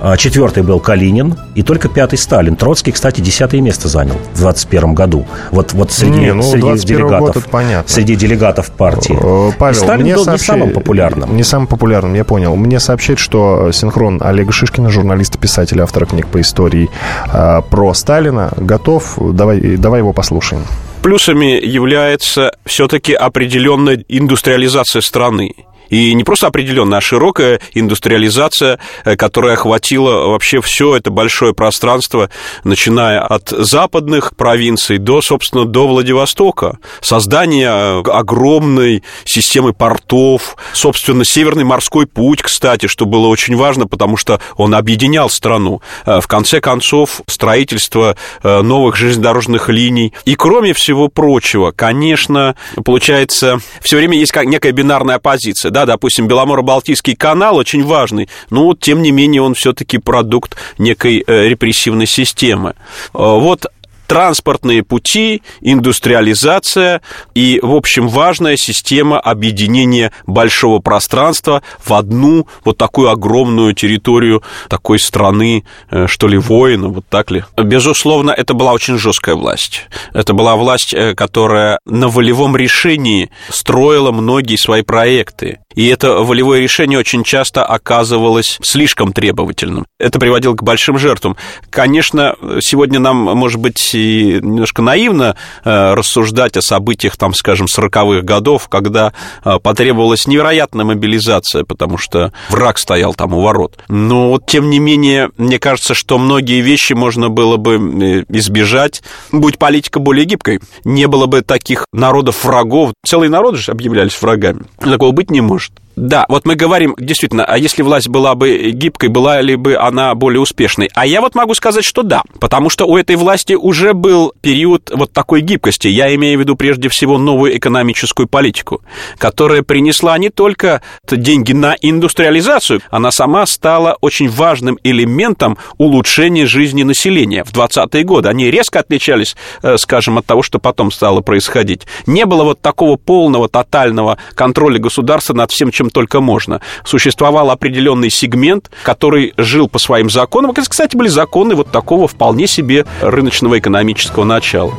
А, 0.00 0.16
четвертый 0.16 0.64
был 0.64 0.80
Калинин. 0.80 1.36
И 1.54 1.62
только 1.62 1.88
пятый 1.88 2.18
Сталин. 2.18 2.56
Троцкий, 2.56 2.90
кстати, 2.90 3.20
десятое 3.20 3.60
место 3.60 3.88
занял 3.88 4.16
в 4.34 4.40
21 4.40 4.94
году. 4.94 5.26
Вот, 5.52 5.72
вот 5.74 5.92
среди, 5.92 6.18
не, 6.18 6.32
ну, 6.32 6.42
среди 6.42 6.86
делегатов. 6.86 7.46
Понятно. 7.46 7.92
Среди 7.92 8.16
делегатов 8.16 8.70
партии. 8.70 9.16
Павел, 9.58 9.80
и 9.80 9.84
Сталин 9.84 10.02
мне 10.02 10.14
был 10.16 10.24
сообщи... 10.24 10.42
не 10.42 10.46
самым 10.46 10.70
популярным. 10.72 11.36
Не 11.36 11.44
самым 11.44 11.68
популярным, 11.68 12.14
я 12.14 12.24
понял. 12.24 12.56
Мне 12.56 12.80
сообщают, 12.80 13.20
что 13.20 13.70
синхрон 13.92 14.20
Олега 14.22 14.52
Шишкина, 14.52 14.90
журналиста, 14.90 15.38
писателя, 15.38 15.82
автора 15.82 16.06
книг 16.06 16.26
по 16.28 16.40
истории 16.40 16.88
э, 17.32 17.60
про 17.70 17.94
Сталина, 17.94 18.50
готов. 18.56 19.18
Давай, 19.34 19.60
давай 19.76 20.00
его 20.00 20.12
послушаем. 20.12 20.62
Плюсами 21.02 21.60
является 21.62 22.54
все-таки 22.64 23.12
определенная 23.12 24.02
индустриализация 24.08 25.02
страны. 25.02 25.52
И 25.92 26.14
не 26.14 26.24
просто 26.24 26.46
определенная, 26.46 26.98
а 26.98 27.00
широкая 27.02 27.60
индустриализация, 27.74 28.78
э, 29.04 29.14
которая 29.14 29.52
охватила 29.52 30.28
вообще 30.28 30.62
все 30.62 30.96
это 30.96 31.10
большое 31.10 31.52
пространство, 31.52 32.30
начиная 32.64 33.20
от 33.20 33.50
западных 33.50 34.34
провинций 34.34 34.96
до, 34.96 35.20
собственно, 35.20 35.66
до 35.66 35.86
Владивостока. 35.86 36.78
Создание 37.02 37.68
э, 37.68 38.02
огромной 38.10 39.02
системы 39.26 39.74
портов, 39.74 40.56
собственно, 40.72 41.26
Северный 41.26 41.64
морской 41.64 42.06
путь, 42.06 42.40
кстати, 42.40 42.86
что 42.86 43.04
было 43.04 43.26
очень 43.26 43.54
важно, 43.54 43.86
потому 43.86 44.16
что 44.16 44.40
он 44.56 44.74
объединял 44.74 45.28
страну. 45.28 45.82
Э, 46.06 46.22
в 46.22 46.26
конце 46.26 46.62
концов, 46.62 47.20
строительство 47.26 48.16
новых 48.42 48.96
железнодорожных 48.96 49.68
линий. 49.68 50.14
И 50.24 50.36
кроме 50.36 50.72
всего 50.72 51.08
прочего, 51.08 51.70
конечно, 51.70 52.54
получается, 52.82 53.58
все 53.82 53.96
время 53.96 54.16
есть 54.16 54.34
некая 54.34 54.72
бинарная 54.72 55.18
позиция, 55.18 55.70
да, 55.70 55.81
допустим, 55.86 56.28
Беломоро-Балтийский 56.28 57.16
канал 57.16 57.56
очень 57.56 57.84
важный, 57.84 58.28
но, 58.50 58.74
тем 58.74 59.02
не 59.02 59.12
менее, 59.12 59.42
он 59.42 59.54
все-таки 59.54 59.98
продукт 59.98 60.56
некой 60.78 61.24
э, 61.26 61.48
репрессивной 61.48 62.06
системы. 62.06 62.70
Э, 63.14 63.18
вот 63.18 63.66
транспортные 64.12 64.82
пути, 64.82 65.40
индустриализация 65.62 67.00
и, 67.34 67.60
в 67.62 67.74
общем, 67.74 68.08
важная 68.08 68.58
система 68.58 69.18
объединения 69.18 70.12
большого 70.26 70.80
пространства 70.80 71.62
в 71.82 71.94
одну 71.94 72.46
вот 72.62 72.76
такую 72.76 73.08
огромную 73.08 73.72
территорию 73.72 74.42
такой 74.68 74.98
страны, 74.98 75.64
э, 75.90 76.06
что 76.08 76.28
ли, 76.28 76.36
воина, 76.36 76.88
вот 76.88 77.06
так 77.08 77.30
ли. 77.30 77.44
Безусловно, 77.56 78.32
это 78.32 78.52
была 78.52 78.74
очень 78.74 78.98
жесткая 78.98 79.34
власть. 79.34 79.88
Это 80.12 80.34
была 80.34 80.56
власть, 80.56 80.92
э, 80.92 81.14
которая 81.14 81.78
на 81.86 82.08
волевом 82.08 82.54
решении 82.54 83.30
строила 83.48 84.12
многие 84.12 84.56
свои 84.56 84.82
проекты. 84.82 85.60
И 85.74 85.86
это 85.86 86.22
волевое 86.22 86.60
решение 86.60 86.98
очень 86.98 87.24
часто 87.24 87.64
оказывалось 87.64 88.58
слишком 88.62 89.12
требовательным. 89.12 89.86
Это 89.98 90.18
приводило 90.18 90.54
к 90.54 90.62
большим 90.62 90.98
жертвам. 90.98 91.36
Конечно, 91.70 92.36
сегодня 92.60 92.98
нам, 92.98 93.16
может 93.16 93.60
быть, 93.60 93.94
и 94.02 94.40
немножко 94.40 94.82
наивно 94.82 95.36
э, 95.64 95.94
рассуждать 95.94 96.56
о 96.56 96.62
событиях, 96.62 97.16
там, 97.16 97.34
скажем, 97.34 97.66
40-х 97.66 98.22
годов, 98.22 98.68
когда 98.68 99.12
э, 99.44 99.58
потребовалась 99.62 100.26
невероятная 100.26 100.84
мобилизация, 100.84 101.64
потому 101.64 101.98
что 101.98 102.32
враг 102.50 102.78
стоял 102.78 103.14
там 103.14 103.34
у 103.34 103.40
ворот. 103.40 103.78
Но 103.88 104.30
вот, 104.30 104.46
тем 104.46 104.70
не 104.70 104.78
менее, 104.78 105.30
мне 105.36 105.58
кажется, 105.58 105.94
что 105.94 106.18
многие 106.18 106.60
вещи 106.60 106.92
можно 106.92 107.28
было 107.28 107.56
бы 107.56 107.74
э, 107.74 108.24
избежать, 108.28 109.02
будь 109.30 109.58
политика 109.58 109.98
более 109.98 110.24
гибкой. 110.24 110.60
Не 110.84 111.06
было 111.06 111.26
бы 111.26 111.42
таких 111.42 111.86
народов-врагов. 111.92 112.92
Целые 113.04 113.30
народы 113.30 113.58
же 113.58 113.72
объявлялись 113.72 114.20
врагами. 114.20 114.64
Такого 114.78 115.12
быть 115.12 115.30
не 115.30 115.40
может. 115.40 115.72
Да, 115.96 116.24
вот 116.28 116.46
мы 116.46 116.54
говорим, 116.54 116.94
действительно, 116.98 117.44
а 117.44 117.58
если 117.58 117.82
власть 117.82 118.08
была 118.08 118.34
бы 118.34 118.70
гибкой, 118.72 119.08
была 119.10 119.40
ли 119.40 119.56
бы 119.56 119.76
она 119.76 120.14
более 120.14 120.40
успешной? 120.40 120.90
А 120.94 121.06
я 121.06 121.20
вот 121.20 121.34
могу 121.34 121.54
сказать, 121.54 121.84
что 121.84 122.02
да, 122.02 122.22
потому 122.40 122.70
что 122.70 122.86
у 122.86 122.96
этой 122.96 123.16
власти 123.16 123.52
уже 123.52 123.92
был 123.92 124.32
период 124.40 124.90
вот 124.94 125.12
такой 125.12 125.42
гибкости. 125.42 125.88
Я 125.88 126.14
имею 126.14 126.38
в 126.38 126.40
виду 126.40 126.56
прежде 126.56 126.88
всего 126.88 127.18
новую 127.18 127.56
экономическую 127.56 128.26
политику, 128.26 128.82
которая 129.18 129.62
принесла 129.62 130.16
не 130.16 130.30
только 130.30 130.80
деньги 131.10 131.52
на 131.52 131.76
индустриализацию, 131.80 132.80
она 132.90 133.10
сама 133.10 133.44
стала 133.46 133.96
очень 134.00 134.28
важным 134.28 134.78
элементом 134.82 135.58
улучшения 135.76 136.46
жизни 136.46 136.84
населения. 136.84 137.44
В 137.44 137.52
20-е 137.52 138.04
годы 138.04 138.28
они 138.28 138.50
резко 138.50 138.80
отличались, 138.80 139.36
э, 139.62 139.76
скажем, 139.76 140.18
от 140.18 140.26
того, 140.26 140.42
что 140.42 140.58
потом 140.58 140.90
стало 140.90 141.20
происходить. 141.20 141.82
Не 142.06 142.24
было 142.24 142.44
вот 142.44 142.60
такого 142.60 142.96
полного, 142.96 143.48
тотального 143.48 144.18
контроля 144.34 144.78
государства 144.78 145.34
над 145.34 145.50
всем, 145.50 145.70
чем 145.70 145.81
чем 145.82 145.90
только 145.90 146.20
можно. 146.20 146.60
Существовал 146.84 147.50
определенный 147.50 148.10
сегмент, 148.10 148.70
который 148.84 149.34
жил 149.36 149.68
по 149.68 149.78
своим 149.80 150.10
законам. 150.10 150.54
Кстати, 150.54 150.96
были 150.96 151.08
законы 151.08 151.56
вот 151.56 151.72
такого 151.72 152.06
вполне 152.06 152.46
себе 152.46 152.86
рыночного 153.00 153.58
экономического 153.58 154.24
начала. 154.24 154.72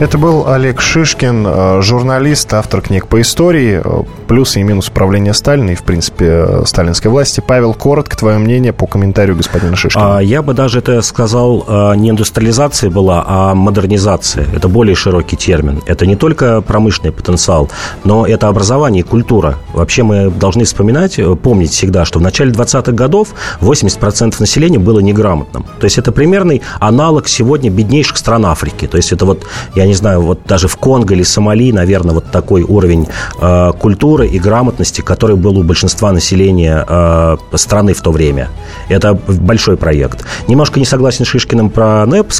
Это 0.00 0.18
был 0.18 0.48
Олег 0.48 0.80
Шишкин, 0.80 1.46
э, 1.46 1.82
журналист, 1.82 2.52
автор 2.54 2.80
книг 2.80 3.06
по 3.06 3.20
истории, 3.20 3.80
э, 3.84 4.02
плюсы 4.26 4.60
и 4.60 4.62
минусы 4.62 4.90
правления 4.90 5.32
Сталина 5.32 5.70
и, 5.70 5.74
в 5.74 5.82
принципе, 5.82 6.26
э, 6.28 6.62
сталинской 6.66 7.10
власти. 7.10 7.42
Павел, 7.46 7.74
коротко 7.74 8.16
твое 8.16 8.38
мнение 8.38 8.72
по 8.72 8.86
комментарию 8.86 9.36
господина 9.36 9.76
Шишкина. 9.76 10.18
А, 10.18 10.20
я 10.20 10.42
бы 10.42 10.54
даже 10.54 10.78
это 10.80 11.02
сказал, 11.02 11.66
не 11.96 12.10
индустриализация 12.10 12.90
была, 12.90 13.24
а 13.26 13.54
модернизация. 13.54 14.46
Это 14.54 14.68
более 14.68 14.94
широкий 14.94 15.36
термин. 15.36 15.82
Это 15.86 16.06
не 16.06 16.16
только 16.16 16.60
промышленный 16.62 17.12
потенциал, 17.12 17.70
но 18.04 18.26
это 18.26 18.48
образование 18.48 19.00
и 19.00 19.06
культура. 19.06 19.58
Вообще 19.72 20.02
мы 20.02 20.30
должны 20.30 20.64
вспоминать, 20.64 21.18
помнить 21.42 21.70
всегда, 21.70 22.04
что 22.04 22.18
в 22.18 22.22
начале 22.22 22.52
20-х 22.52 22.92
годов 22.92 23.28
80% 23.60 24.36
населения 24.40 24.78
было 24.78 25.00
неграмотным. 25.00 25.64
То 25.78 25.84
есть 25.84 25.98
это 25.98 26.12
примерный 26.12 26.62
аналог 26.80 27.28
сегодня 27.28 27.70
беднейших 27.70 28.16
стран 28.16 28.46
Африки. 28.46 28.86
То 28.86 28.96
есть 28.96 29.12
это 29.12 29.24
вот, 29.24 29.44
я 29.74 29.81
я 29.82 29.88
не 29.88 29.94
знаю, 29.94 30.22
вот 30.22 30.40
даже 30.46 30.68
в 30.68 30.76
Конго 30.76 31.14
или 31.14 31.22
Сомали, 31.22 31.72
наверное, 31.72 32.14
вот 32.14 32.30
такой 32.30 32.62
уровень 32.62 33.08
э, 33.40 33.72
культуры 33.78 34.26
и 34.28 34.38
грамотности, 34.38 35.00
который 35.00 35.36
был 35.36 35.58
у 35.58 35.62
большинства 35.62 36.12
населения 36.12 36.84
э, 36.88 37.36
страны 37.54 37.92
в 37.92 38.00
то 38.00 38.10
время. 38.12 38.48
Это 38.88 39.14
большой 39.14 39.76
проект. 39.76 40.24
Немножко 40.48 40.78
не 40.78 40.86
согласен 40.86 41.24
с 41.24 41.28
Шишкиным 41.28 41.70
про 41.70 42.04
НЭП, 42.06 42.32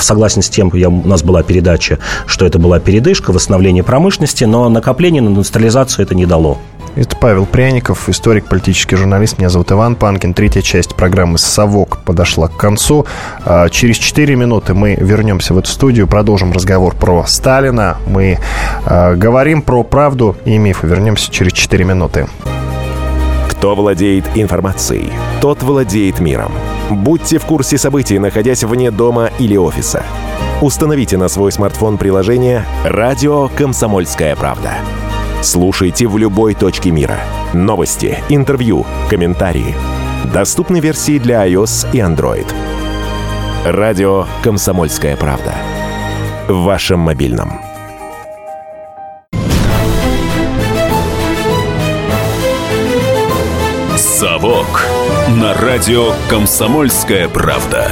согласен 0.00 0.42
с 0.42 0.48
тем, 0.48 0.70
я, 0.74 0.88
у 0.88 1.06
нас 1.06 1.22
была 1.22 1.42
передача, 1.42 1.98
что 2.26 2.46
это 2.46 2.58
была 2.58 2.80
передышка, 2.80 3.32
восстановление 3.32 3.82
промышленности, 3.82 4.44
но 4.44 4.68
накопление 4.68 5.22
на 5.22 5.28
индустриализацию 5.28 6.04
это 6.04 6.14
не 6.14 6.26
дало. 6.26 6.58
Это 6.96 7.14
Павел 7.14 7.44
Пряников, 7.44 8.08
историк, 8.08 8.46
политический 8.46 8.96
журналист. 8.96 9.36
Меня 9.36 9.50
зовут 9.50 9.70
Иван 9.70 9.96
Панкин. 9.96 10.32
Третья 10.32 10.62
часть 10.62 10.94
программы 10.94 11.36
«Совок» 11.36 11.98
подошла 11.98 12.48
к 12.48 12.56
концу. 12.56 13.04
А, 13.44 13.68
через 13.68 13.98
4 13.98 14.34
минуты 14.34 14.72
мы 14.72 14.96
вернемся 14.98 15.52
в 15.52 15.58
эту 15.58 15.68
студию, 15.68 16.06
продолжим 16.08 16.52
разговор 16.52 16.96
про 16.96 17.26
Сталина. 17.26 17.98
Мы 18.06 18.38
а, 18.86 19.14
говорим 19.14 19.60
про 19.60 19.84
правду 19.84 20.36
и 20.46 20.56
мифы. 20.56 20.86
Вернемся 20.86 21.30
через 21.30 21.52
4 21.52 21.84
минуты. 21.84 22.28
Кто 23.50 23.74
владеет 23.74 24.24
информацией, 24.34 25.10
тот 25.42 25.62
владеет 25.62 26.18
миром. 26.20 26.52
Будьте 26.88 27.38
в 27.38 27.44
курсе 27.44 27.76
событий, 27.76 28.18
находясь 28.18 28.64
вне 28.64 28.90
дома 28.90 29.30
или 29.38 29.56
офиса. 29.58 30.02
Установите 30.62 31.18
на 31.18 31.28
свой 31.28 31.52
смартфон 31.52 31.98
приложение 31.98 32.64
«Радио 32.86 33.48
Комсомольская 33.48 34.34
правда». 34.34 34.76
Слушайте 35.42 36.06
в 36.06 36.18
любой 36.18 36.54
точке 36.54 36.90
мира. 36.90 37.18
Новости, 37.52 38.18
интервью, 38.28 38.86
комментарии. 39.08 39.74
Доступны 40.32 40.80
версии 40.80 41.18
для 41.18 41.46
iOS 41.46 41.86
и 41.92 41.98
Android. 41.98 42.46
Радио 43.64 44.26
«Комсомольская 44.42 45.16
правда». 45.16 45.54
В 46.48 46.62
вашем 46.62 47.00
мобильном. 47.00 47.60
«Совок» 53.96 54.86
на 55.28 55.52
радио 55.54 56.12
«Комсомольская 56.30 57.28
правда». 57.28 57.90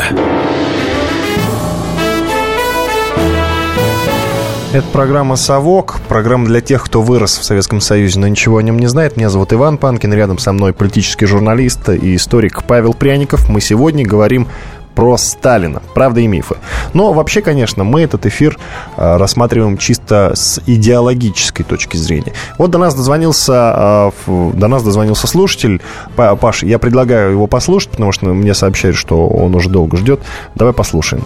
Это 4.74 4.88
программа 4.88 5.36
«Совок», 5.36 6.00
программа 6.08 6.46
для 6.46 6.60
тех, 6.60 6.82
кто 6.82 7.00
вырос 7.00 7.38
в 7.38 7.44
Советском 7.44 7.80
Союзе, 7.80 8.18
но 8.18 8.26
ничего 8.26 8.56
о 8.56 8.62
нем 8.64 8.76
не 8.76 8.88
знает. 8.88 9.16
Меня 9.16 9.30
зовут 9.30 9.52
Иван 9.52 9.78
Панкин, 9.78 10.12
рядом 10.12 10.38
со 10.38 10.52
мной 10.52 10.72
политический 10.72 11.26
журналист 11.26 11.90
и 11.90 12.16
историк 12.16 12.64
Павел 12.64 12.92
Пряников. 12.92 13.48
Мы 13.48 13.60
сегодня 13.60 14.04
говорим 14.04 14.48
про 14.96 15.16
Сталина. 15.16 15.80
Правда 15.94 16.22
и 16.22 16.26
мифы. 16.26 16.56
Но 16.92 17.12
вообще, 17.12 17.40
конечно, 17.40 17.84
мы 17.84 18.00
этот 18.00 18.26
эфир 18.26 18.58
э, 18.96 19.16
рассматриваем 19.16 19.78
чисто 19.78 20.32
с 20.34 20.60
идеологической 20.66 21.64
точки 21.64 21.96
зрения. 21.96 22.32
Вот 22.58 22.72
до 22.72 22.78
нас 22.78 22.96
дозвонился, 22.96 24.12
э, 24.26 24.50
до 24.54 24.66
нас 24.66 24.82
дозвонился 24.82 25.28
слушатель. 25.28 25.82
Паш, 26.16 26.64
я 26.64 26.80
предлагаю 26.80 27.30
его 27.30 27.46
послушать, 27.46 27.90
потому 27.90 28.10
что 28.10 28.26
мне 28.26 28.54
сообщают, 28.54 28.96
что 28.96 29.28
он 29.28 29.54
уже 29.54 29.70
долго 29.70 29.96
ждет. 29.96 30.20
Давай 30.56 30.74
послушаем. 30.74 31.24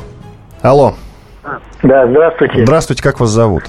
Алло. 0.61 0.97
Да, 1.83 2.07
здравствуйте. 2.07 2.65
Здравствуйте, 2.65 3.03
как 3.03 3.21
вас 3.21 3.31
зовут? 3.31 3.65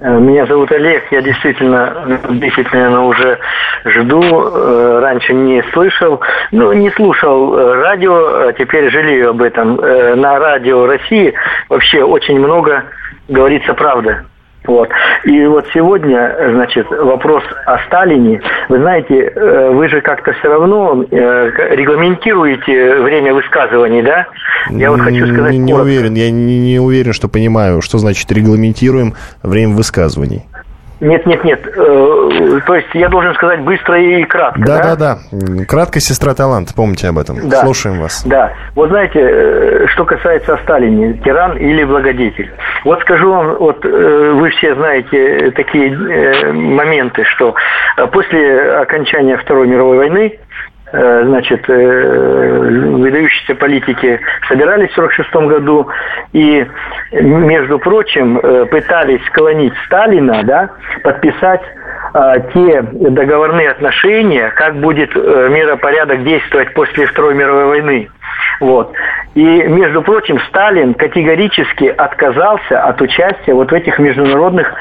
Э, 0.00 0.18
меня 0.18 0.44
зовут 0.46 0.72
Олег, 0.72 1.04
я 1.12 1.22
действительно 1.22 2.20
10, 2.28 2.72
наверное, 2.72 3.00
уже 3.00 3.38
жду, 3.84 4.22
э, 4.22 4.98
раньше 5.00 5.32
не 5.34 5.62
слышал, 5.72 6.20
ну, 6.50 6.72
не 6.72 6.90
слушал 6.90 7.56
э, 7.56 7.74
радио, 7.82 8.48
а 8.48 8.52
теперь 8.52 8.90
жалею 8.90 9.30
об 9.30 9.42
этом. 9.42 9.76
На 9.76 10.38
радио 10.38 10.86
России 10.86 11.32
вообще 11.68 12.02
очень 12.02 12.38
много 12.38 12.84
говорится 13.28 13.72
правда. 13.74 14.24
Вот. 14.66 14.88
И 15.24 15.44
вот 15.44 15.66
сегодня, 15.74 16.36
значит, 16.52 16.86
вопрос 16.90 17.42
о 17.66 17.78
Сталине. 17.86 18.40
Вы 18.68 18.78
знаете, 18.78 19.32
э, 19.34 19.70
вы 19.70 19.88
же 19.88 20.00
как-то 20.00 20.32
все 20.32 20.48
равно 20.48 21.04
э, 21.10 21.50
регламентируете 21.76 22.96
время 23.02 23.34
высказываний, 23.34 24.02
да? 24.02 24.26
Я 24.70 24.90
вот 24.90 25.00
хочу 25.00 25.26
сказать... 25.26 25.52
Не, 25.52 25.58
не 25.58 25.74
уверен, 25.74 26.14
я 26.14 26.30
не, 26.30 26.58
не 26.58 26.78
уверен, 26.78 27.12
что 27.12 27.28
понимаю, 27.28 27.82
что 27.82 27.98
значит 27.98 28.30
регламентируем 28.32 29.14
время 29.42 29.74
высказываний. 29.74 30.46
Нет, 31.00 31.26
нет, 31.26 31.44
нет. 31.44 31.60
Э, 31.66 32.60
то 32.66 32.74
есть 32.76 32.88
я 32.94 33.08
должен 33.08 33.34
сказать 33.34 33.60
быстро 33.60 34.00
и 34.00 34.24
кратко. 34.24 34.60
Да, 34.60 34.78
да, 34.78 34.96
да. 34.96 35.18
да. 35.32 35.64
Кратко 35.64 36.00
сестра 36.00 36.34
талант. 36.34 36.72
Помните 36.74 37.08
об 37.08 37.18
этом. 37.18 37.48
Да. 37.48 37.62
Слушаем 37.62 38.00
вас. 38.00 38.22
Да. 38.24 38.52
Вот 38.74 38.90
знаете, 38.90 39.18
э, 39.20 39.86
что 39.88 40.04
касается 40.04 40.58
Сталина, 40.62 41.12
тиран 41.18 41.56
или 41.56 41.84
благодетель. 41.84 42.52
Вот 42.84 43.00
скажу 43.00 43.30
вам, 43.30 43.56
вот 43.56 43.84
э, 43.84 44.32
вы 44.34 44.50
все 44.50 44.74
знаете 44.74 45.50
такие 45.52 46.52
моменты, 46.52 47.24
что 47.24 47.54
после 48.12 48.78
окончания 48.80 49.36
Второй 49.36 49.66
мировой 49.66 49.98
войны 49.98 50.38
значит, 50.94 51.68
э, 51.68 52.58
выдающиеся 52.96 53.54
политики 53.54 54.20
собирались 54.48 54.90
в 54.90 54.98
1946 54.98 55.48
году 55.48 55.88
и, 56.32 56.66
между 57.12 57.78
прочим, 57.78 58.38
э, 58.38 58.66
пытались 58.66 59.24
склонить 59.26 59.74
Сталина, 59.86 60.42
да, 60.44 60.70
подписать 61.02 61.62
те 62.54 62.80
договорные 62.92 63.70
отношения, 63.70 64.50
как 64.50 64.76
будет 64.76 65.16
миропорядок 65.16 66.22
действовать 66.22 66.72
после 66.72 67.06
Второй 67.06 67.34
мировой 67.34 67.66
войны. 67.66 68.08
Вот. 68.60 68.92
И, 69.34 69.42
между 69.42 70.02
прочим, 70.02 70.38
Сталин 70.48 70.94
категорически 70.94 71.86
отказался 71.86 72.82
от 72.82 73.00
участия 73.00 73.52
вот 73.52 73.70
в 73.70 73.74
этих 73.74 73.98
международных 73.98 74.72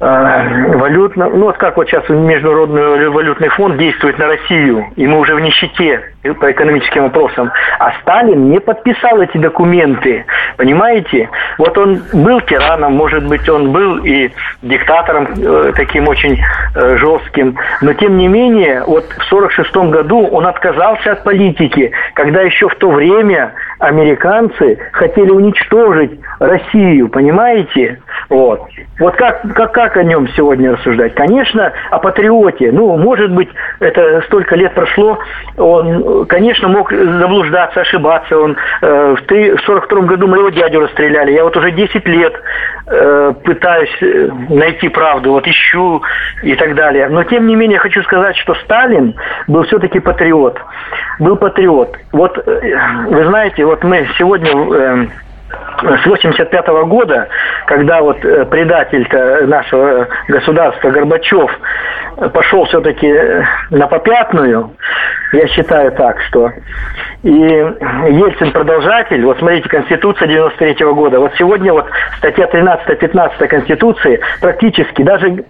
э, 0.00 0.76
валютно, 0.76 1.28
ну 1.28 1.46
вот 1.46 1.56
как 1.56 1.76
вот 1.76 1.88
сейчас 1.88 2.08
Международный 2.08 3.08
валютный 3.10 3.48
фонд 3.48 3.76
действует 3.78 4.18
на 4.18 4.26
Россию, 4.26 4.86
и 4.96 5.06
мы 5.06 5.18
уже 5.18 5.34
в 5.34 5.40
нищете 5.40 6.02
по 6.22 6.50
экономическим 6.50 7.04
вопросам, 7.04 7.50
а 7.78 7.92
Сталин 8.02 8.50
не 8.50 8.60
подписал 8.60 9.20
эти 9.22 9.38
документы, 9.38 10.26
понимаете? 10.56 11.30
Вот 11.56 11.76
он 11.78 12.02
был 12.12 12.40
тираном, 12.42 12.94
может 12.94 13.26
быть, 13.26 13.48
он 13.48 13.72
был 13.72 14.04
и 14.04 14.30
диктатором 14.62 15.28
э, 15.36 15.72
таким 15.74 16.08
очень 16.08 16.38
э, 16.74 16.96
жестким, 16.98 17.56
но 17.80 17.94
тем 17.94 18.18
не 18.18 18.28
менее, 18.28 18.82
вот 18.86 19.06
в 19.18 19.24
46 19.24 19.74
году 19.76 20.26
он 20.26 20.46
отказался 20.46 21.12
от 21.12 21.24
политики, 21.24 21.90
когда 22.14 22.42
еще 22.42 22.59
в 22.68 22.74
то 22.76 22.90
время 22.90 23.54
американцы 23.78 24.78
хотели 24.92 25.30
уничтожить 25.30 26.20
Россию, 26.38 27.08
понимаете? 27.08 28.00
Вот. 28.28 28.60
Вот 28.98 29.16
как, 29.16 29.42
как, 29.54 29.72
как 29.72 29.96
о 29.96 30.02
нем 30.02 30.28
сегодня 30.36 30.72
рассуждать? 30.72 31.14
Конечно, 31.14 31.72
о 31.90 31.98
патриоте. 31.98 32.70
Ну, 32.70 32.96
может 32.98 33.32
быть, 33.32 33.48
это 33.80 34.22
столько 34.26 34.56
лет 34.56 34.74
прошло, 34.74 35.18
он, 35.56 36.26
конечно, 36.26 36.68
мог 36.68 36.92
заблуждаться, 36.92 37.80
ошибаться. 37.80 38.38
Он 38.38 38.56
э, 38.82 39.14
в 39.18 39.22
1942 39.24 40.02
году 40.02 40.28
моего 40.28 40.50
дядю 40.50 40.80
расстреляли. 40.80 41.32
Я 41.32 41.44
вот 41.44 41.56
уже 41.56 41.72
10 41.72 42.06
лет 42.06 42.34
э, 42.86 43.32
пытаюсь 43.42 43.96
э, 44.02 44.28
найти 44.50 44.88
правду, 44.88 45.32
вот 45.32 45.46
ищу 45.46 46.02
и 46.42 46.54
так 46.54 46.74
далее. 46.74 47.08
Но, 47.08 47.24
тем 47.24 47.46
не 47.46 47.54
менее, 47.54 47.78
хочу 47.78 48.02
сказать, 48.02 48.36
что 48.36 48.54
Сталин 48.56 49.14
был 49.48 49.62
все-таки 49.64 49.98
патриот. 49.98 50.58
Был 51.18 51.36
патриот. 51.36 51.96
Вот, 52.12 52.38
вы 53.08 53.24
знаете, 53.26 53.64
вот 53.64 53.82
мы 53.84 54.08
сегодня... 54.18 54.50
Э, 54.50 55.06
с 55.82 56.06
85 56.06 56.68
-го 56.68 56.86
года, 56.86 57.28
когда 57.66 58.00
вот 58.02 58.24
э, 58.24 58.44
предатель-то 58.44 59.46
нашего 59.46 60.08
государства 60.28 60.90
Горбачев 60.90 61.50
пошел 62.32 62.64
все-таки 62.66 63.08
э, 63.08 63.44
на 63.70 63.86
попятную, 63.86 64.70
я 65.32 65.46
считаю 65.48 65.92
так, 65.92 66.20
что 66.28 66.52
и 67.22 67.30
Ельцин 67.30 68.52
продолжатель, 68.52 69.24
вот 69.24 69.38
смотрите, 69.38 69.68
Конституция 69.68 70.28
93 70.28 70.74
-го 70.84 70.94
года, 70.94 71.18
вот 71.18 71.32
сегодня 71.38 71.72
вот 71.72 71.86
статья 72.18 72.46
13-15 72.46 73.46
Конституции 73.46 74.20
практически 74.40 75.02
даже 75.02 75.44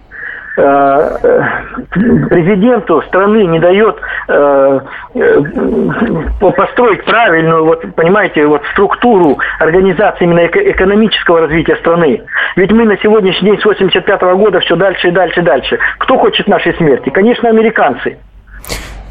президенту 2.29 3.01
страны 3.03 3.45
не 3.45 3.59
дает 3.59 3.97
э, 4.27 4.79
построить 6.39 7.03
правильную, 7.05 7.65
вот, 7.65 7.85
понимаете, 7.95 8.45
вот 8.45 8.61
структуру 8.73 9.39
организации 9.59 10.25
именно 10.25 10.45
экономического 10.45 11.41
развития 11.41 11.75
страны. 11.77 12.21
Ведь 12.55 12.71
мы 12.71 12.85
на 12.85 12.97
сегодняшний 12.97 13.51
день 13.51 13.59
с 13.59 13.65
85 13.65 14.21
-го 14.21 14.35
года 14.37 14.59
все 14.59 14.75
дальше 14.75 15.07
и 15.07 15.11
дальше 15.11 15.39
и 15.39 15.43
дальше. 15.43 15.79
Кто 15.99 16.17
хочет 16.17 16.47
нашей 16.47 16.73
смерти? 16.75 17.09
Конечно, 17.09 17.49
американцы. 17.49 18.17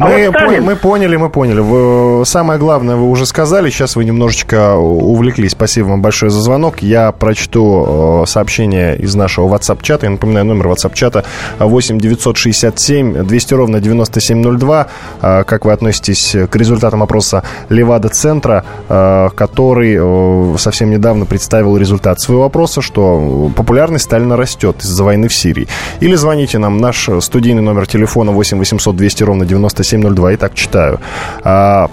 А 0.00 0.08
Мы, 0.08 0.26
вот 0.28 0.36
Сталин- 0.36 0.62
мы 0.64 0.76
поняли, 0.76 1.16
мы 1.16 1.28
поняли. 1.28 1.60
Вы- 1.60 2.24
самое 2.24 2.58
главное 2.58 2.96
вы 2.96 3.08
уже 3.10 3.26
сказали. 3.26 3.68
Сейчас 3.68 3.96
вы 3.96 4.06
немножечко 4.06 4.74
увлеклись. 4.76 5.52
Спасибо 5.52 5.88
вам 5.88 6.00
большое 6.00 6.30
за 6.30 6.40
звонок. 6.40 6.80
Я 6.80 7.12
прочту 7.12 8.22
э, 8.22 8.26
сообщение 8.26 8.96
из 8.96 9.14
нашего 9.14 9.46
WhatsApp-чата. 9.54 10.04
Я 10.06 10.10
напоминаю, 10.10 10.46
номер 10.46 10.68
WhatsApp-чата 10.68 11.24
8 11.58 11.98
967 12.00 13.24
200 13.24 13.54
ровно 13.54 13.80
9702. 13.80 14.86
Э, 15.20 15.44
Как 15.44 15.66
вы 15.66 15.72
относитесь 15.72 16.34
к 16.50 16.56
результатам 16.56 17.02
опроса 17.02 17.42
Левада-центра, 17.68 18.64
э, 18.88 19.28
который 19.34 20.58
совсем 20.58 20.90
недавно 20.90 21.26
представил 21.26 21.76
результат 21.76 22.20
своего 22.20 22.44
опроса, 22.46 22.80
что 22.80 23.50
популярность 23.54 24.04
Сталина 24.04 24.36
растет 24.36 24.76
из-за 24.82 25.04
войны 25.04 25.28
в 25.28 25.34
Сирии. 25.34 25.68
Или 26.00 26.14
звоните 26.14 26.56
нам. 26.58 26.78
Наш 26.78 27.10
студийный 27.20 27.62
номер 27.62 27.86
телефона 27.86 28.32
8 28.32 28.56
800 28.58 28.96
200 28.96 29.24
ровно 29.24 29.44
9702. 29.90 30.34
Итак, 30.34 30.54
читаю. 30.54 31.00
А, 31.44 31.90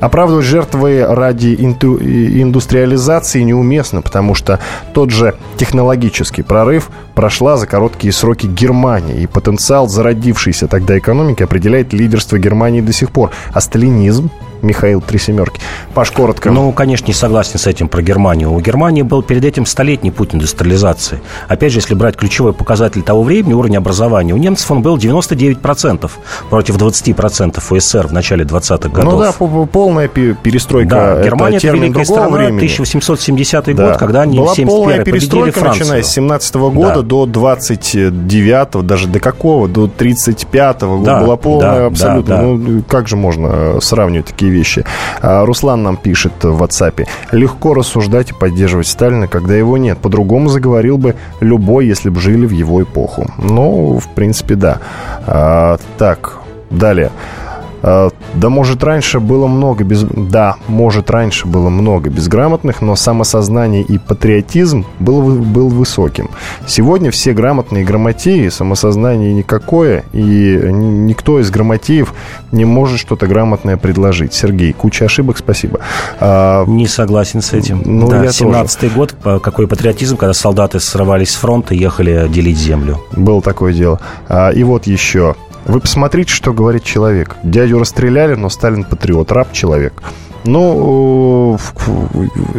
Оправдывать 0.00 0.44
жертвы 0.44 1.04
ради 1.04 1.56
инту- 1.58 1.96
и- 1.96 2.40
индустриализации 2.40 3.42
неуместно, 3.42 4.00
потому 4.00 4.36
что 4.36 4.60
тот 4.94 5.10
же 5.10 5.34
технологический 5.56 6.42
прорыв 6.42 6.90
прошла 7.18 7.56
за 7.56 7.66
короткие 7.66 8.12
сроки 8.12 8.46
Германия, 8.46 9.16
и 9.16 9.26
потенциал 9.26 9.88
зародившейся 9.88 10.68
тогда 10.68 10.96
экономики 10.96 11.42
определяет 11.42 11.92
лидерство 11.92 12.38
Германии 12.38 12.80
до 12.80 12.92
сих 12.92 13.10
пор. 13.10 13.32
А 13.52 13.60
сталинизм, 13.60 14.30
Михаил 14.62 15.00
Три 15.00 15.18
Семерки. 15.18 15.60
Паш, 15.94 16.10
коротко. 16.10 16.50
Ну, 16.50 16.72
конечно, 16.72 17.06
не 17.06 17.12
согласен 17.12 17.58
с 17.58 17.66
этим 17.66 17.88
про 17.88 18.02
Германию. 18.02 18.52
У 18.52 18.60
Германии 18.60 19.02
был 19.02 19.22
перед 19.22 19.44
этим 19.44 19.66
столетний 19.66 20.10
путь 20.10 20.34
индустриализации. 20.34 21.20
Опять 21.46 21.72
же, 21.72 21.78
если 21.78 21.94
брать 21.94 22.16
ключевой 22.16 22.52
показатель 22.52 23.02
того 23.02 23.22
времени, 23.22 23.52
уровень 23.52 23.76
образования, 23.76 24.32
у 24.34 24.36
немцев 24.36 24.68
он 24.72 24.82
был 24.82 24.96
99% 24.96 26.10
против 26.50 26.76
20% 26.76 27.62
у 27.70 27.78
СССР 27.78 28.08
в 28.08 28.12
начале 28.12 28.44
20-х 28.44 28.88
годов. 28.88 29.12
Ну 29.12 29.18
да, 29.20 29.32
по- 29.32 29.46
по- 29.46 29.66
полная 29.66 30.08
пе- 30.08 30.34
перестройка. 30.34 30.90
Да, 30.90 31.22
Германия 31.22 31.58
это 31.58 31.68
великая 31.68 32.04
страна, 32.04 32.28
времени. 32.28 32.56
1870 32.56 33.74
Да. 33.76 33.86
год, 33.90 33.96
когда 33.96 34.22
они 34.22 34.38
Была 34.38 34.52
в 34.54 34.56
71 34.56 34.66
полная 34.68 35.04
перестройка, 35.04 35.60
начиная 35.64 36.02
с 36.02 36.08
17 36.08 36.70
года 36.70 36.94
Да. 36.96 37.02
До 37.08 37.26
29 37.26 38.86
даже 38.86 39.08
до 39.08 39.18
какого? 39.18 39.66
До 39.66 39.88
35 39.88 40.82
года. 40.82 41.04
Да, 41.04 41.20
Была 41.20 41.36
полная 41.36 41.80
да, 41.80 41.86
абсолютно. 41.86 42.36
да, 42.36 42.42
да. 42.42 42.48
Ну, 42.48 42.82
как 42.86 43.08
же 43.08 43.16
можно 43.16 43.48
э, 43.50 43.78
сравнивать 43.80 44.26
такие 44.26 44.52
вещи? 44.52 44.84
А, 45.20 45.44
Руслан 45.44 45.82
нам 45.82 45.96
пишет 45.96 46.32
в 46.42 46.62
WhatsApp. 46.62 47.06
Легко 47.32 47.74
рассуждать 47.74 48.30
и 48.30 48.34
поддерживать 48.34 48.86
Сталина, 48.86 49.26
когда 49.26 49.54
его 49.54 49.78
нет. 49.78 49.98
По-другому 49.98 50.48
заговорил 50.50 50.98
бы 50.98 51.16
любой, 51.40 51.86
если 51.86 52.10
бы 52.10 52.20
жили 52.20 52.46
в 52.46 52.52
его 52.52 52.82
эпоху. 52.82 53.26
Ну, 53.38 53.98
в 53.98 54.08
принципе, 54.14 54.54
да. 54.54 54.78
А, 55.26 55.78
так, 55.96 56.38
далее. 56.70 57.10
А, 57.82 58.10
Да, 58.34 58.48
может, 58.48 58.82
раньше 58.84 59.20
было 59.20 59.46
много 59.46 59.84
без... 59.84 60.02
Да, 60.02 60.56
может, 60.68 61.10
раньше 61.10 61.46
было 61.46 61.68
много 61.68 62.10
безграмотных, 62.10 62.82
но 62.82 62.96
самосознание 62.96 63.82
и 63.82 63.98
патриотизм 63.98 64.84
был, 64.98 65.22
был 65.38 65.68
высоким. 65.68 66.30
Сегодня 66.66 67.10
все 67.10 67.32
грамотные 67.32 67.84
грамотеи, 67.84 68.48
самосознание 68.48 69.32
никакое, 69.32 70.04
и 70.12 70.60
никто 70.72 71.40
из 71.40 71.50
грамотеев 71.50 72.14
не 72.52 72.64
может 72.64 72.98
что-то 72.98 73.26
грамотное 73.26 73.76
предложить. 73.76 74.34
Сергей, 74.34 74.72
куча 74.72 75.04
ошибок, 75.04 75.38
спасибо. 75.38 75.80
А, 76.20 76.64
Не 76.66 76.86
согласен 76.86 77.40
с 77.42 77.52
этим. 77.52 77.82
Ну, 77.84 78.08
да, 78.08 78.24
я 78.24 78.30
17-й 78.30 78.88
год, 78.90 79.14
какой 79.42 79.66
патриотизм, 79.66 80.16
когда 80.16 80.34
солдаты 80.34 80.80
срывались 80.80 81.30
с 81.30 81.36
фронта 81.36 81.74
и 81.74 81.78
ехали 81.78 82.28
делить 82.28 82.58
землю. 82.58 83.00
Было 83.12 83.42
такое 83.42 83.72
дело. 83.72 84.00
А, 84.28 84.50
и 84.50 84.62
вот 84.62 84.86
еще. 84.86 85.34
Вы 85.68 85.80
посмотрите, 85.80 86.32
что 86.32 86.54
говорит 86.54 86.82
человек. 86.82 87.36
Дядю 87.42 87.78
расстреляли, 87.78 88.34
но 88.34 88.48
Сталин 88.48 88.84
патриот, 88.84 89.30
раб 89.32 89.52
человек. 89.52 90.02
Ну, 90.44 91.58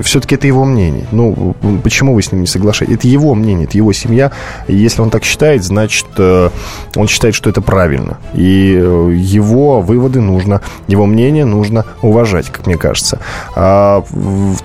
все-таки 0.04 0.36
это 0.36 0.48
его 0.48 0.66
мнение. 0.66 1.06
Ну, 1.12 1.56
почему 1.84 2.14
вы 2.14 2.22
с 2.22 2.32
ним 2.32 2.42
не 2.42 2.48
соглашаетесь? 2.48 2.96
Это 2.96 3.08
его 3.08 3.34
мнение, 3.36 3.66
это 3.66 3.78
его 3.78 3.94
семья. 3.94 4.32
Если 4.68 5.02
он 5.02 5.10
так 5.10 5.24
считает, 5.24 5.64
значит, 5.64 6.08
э, 6.18 6.50
он 6.96 7.08
считает, 7.08 7.36
что 7.36 7.50
это 7.50 7.62
правильно. 7.62 8.18
И 8.34 8.76
э, 8.76 9.12
его 9.16 9.82
выводы 9.82 10.22
нужно, 10.22 10.62
его 10.88 11.06
мнение 11.06 11.46
нужно 11.46 11.86
уважать, 12.02 12.50
как 12.50 12.68
мне 12.68 12.78
кажется. 12.78 13.20
А, 13.56 14.04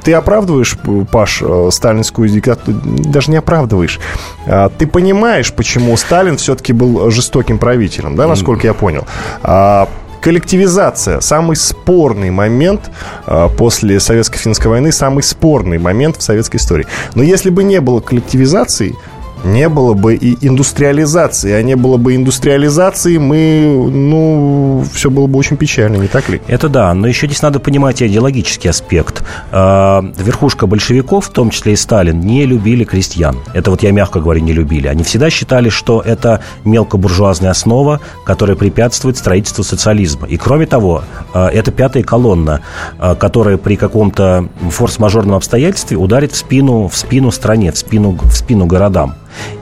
ты 0.03 0.13
оправдываешь, 0.13 0.77
Паш, 1.11 1.43
э, 1.43 1.69
сталинскую 1.71 2.29
диктатуру? 2.29 2.79
Даже 2.85 3.31
не 3.31 3.37
оправдываешь. 3.37 4.01
А, 4.47 4.69
Ты 4.69 4.87
понимаешь, 4.87 5.53
почему 5.53 5.97
Сталин 5.97 6.37
все-таки 6.37 6.73
был 6.73 7.11
жестоким 7.11 7.59
правителем, 7.59 8.17
да, 8.17 8.27
насколько 8.27 8.67
я 8.67 8.75
понял? 8.75 9.07
А, 9.43 9.89
Коллективизация. 10.25 11.21
Самый 11.21 11.55
спорный 11.55 12.31
момент 12.31 12.91
а, 13.27 13.51
после 13.51 14.01
Советско-финской 14.01 14.71
войны, 14.71 14.91
самый 14.91 15.23
спорный 15.23 15.77
момент 15.77 16.17
в 16.17 16.23
советской 16.23 16.57
истории. 16.57 16.87
Но 17.15 17.23
если 17.23 17.51
бы 17.51 17.63
не 17.63 17.79
было 17.83 18.01
коллективизации, 18.01 18.97
не 19.45 19.69
было 19.69 19.95
бы 19.95 20.15
и 20.15 20.37
индустриализации. 20.47 21.53
А 21.53 21.63
не 21.63 21.77
было 21.77 21.97
бы 21.97 22.17
индустриализации, 22.17 23.19
мы, 23.19 23.91
ну, 23.91 24.85
все 24.93 25.11
было 25.11 25.27
бы 25.27 25.39
очень 25.39 25.57
печально, 25.57 25.97
не 25.97 26.09
так 26.09 26.29
ли? 26.29 26.41
Это 26.47 26.69
да, 26.69 26.95
но 26.95 27.07
еще 27.07 27.27
здесь 27.27 27.43
надо 27.43 27.61
понимать 27.61 28.03
идеологический 28.03 28.69
аспект. 28.69 29.23
Э, 29.53 30.01
Верхушка 30.19 30.67
большевиков, 30.67 31.27
в 31.27 31.31
том 31.31 31.51
числе 31.51 31.75
и 31.75 31.77
Сталин, 31.77 32.21
не 32.21 32.47
любили 32.47 32.85
крестьян. 32.85 33.39
Это 33.53 33.71
вот 33.71 33.83
я 33.83 33.93
мягко 33.93 34.21
говорю, 34.21 34.41
не 34.41 34.53
любили. 34.53 34.89
Они 34.89 35.05
всегда 35.05 35.31
считали, 35.31 35.69
что 35.69 36.01
это 36.01 36.41
мелкобуржуазная 36.65 37.51
основа, 37.51 38.01
которая 38.25 38.57
препятствует 38.57 39.17
строительству 39.17 39.65
социализма. 39.65 40.27
И 40.27 40.37
кроме 40.37 40.67
того, 40.67 41.05
э, 41.35 41.47
это 41.47 41.71
пятая 41.71 42.03
колонна, 42.03 42.61
э, 42.99 43.15
которая 43.15 43.57
при 43.57 43.77
каком-то 43.77 44.49
форс-мажорном 44.71 45.37
обстоятельстве 45.37 45.97
ударит 45.97 46.33
в 46.33 46.37
спину, 46.37 46.89
в 46.89 46.97
спину 46.97 47.31
стране, 47.31 47.73
в 47.73 47.79
спину, 47.79 48.19
в 48.23 48.33
спину 48.33 48.67
городам. 48.67 49.15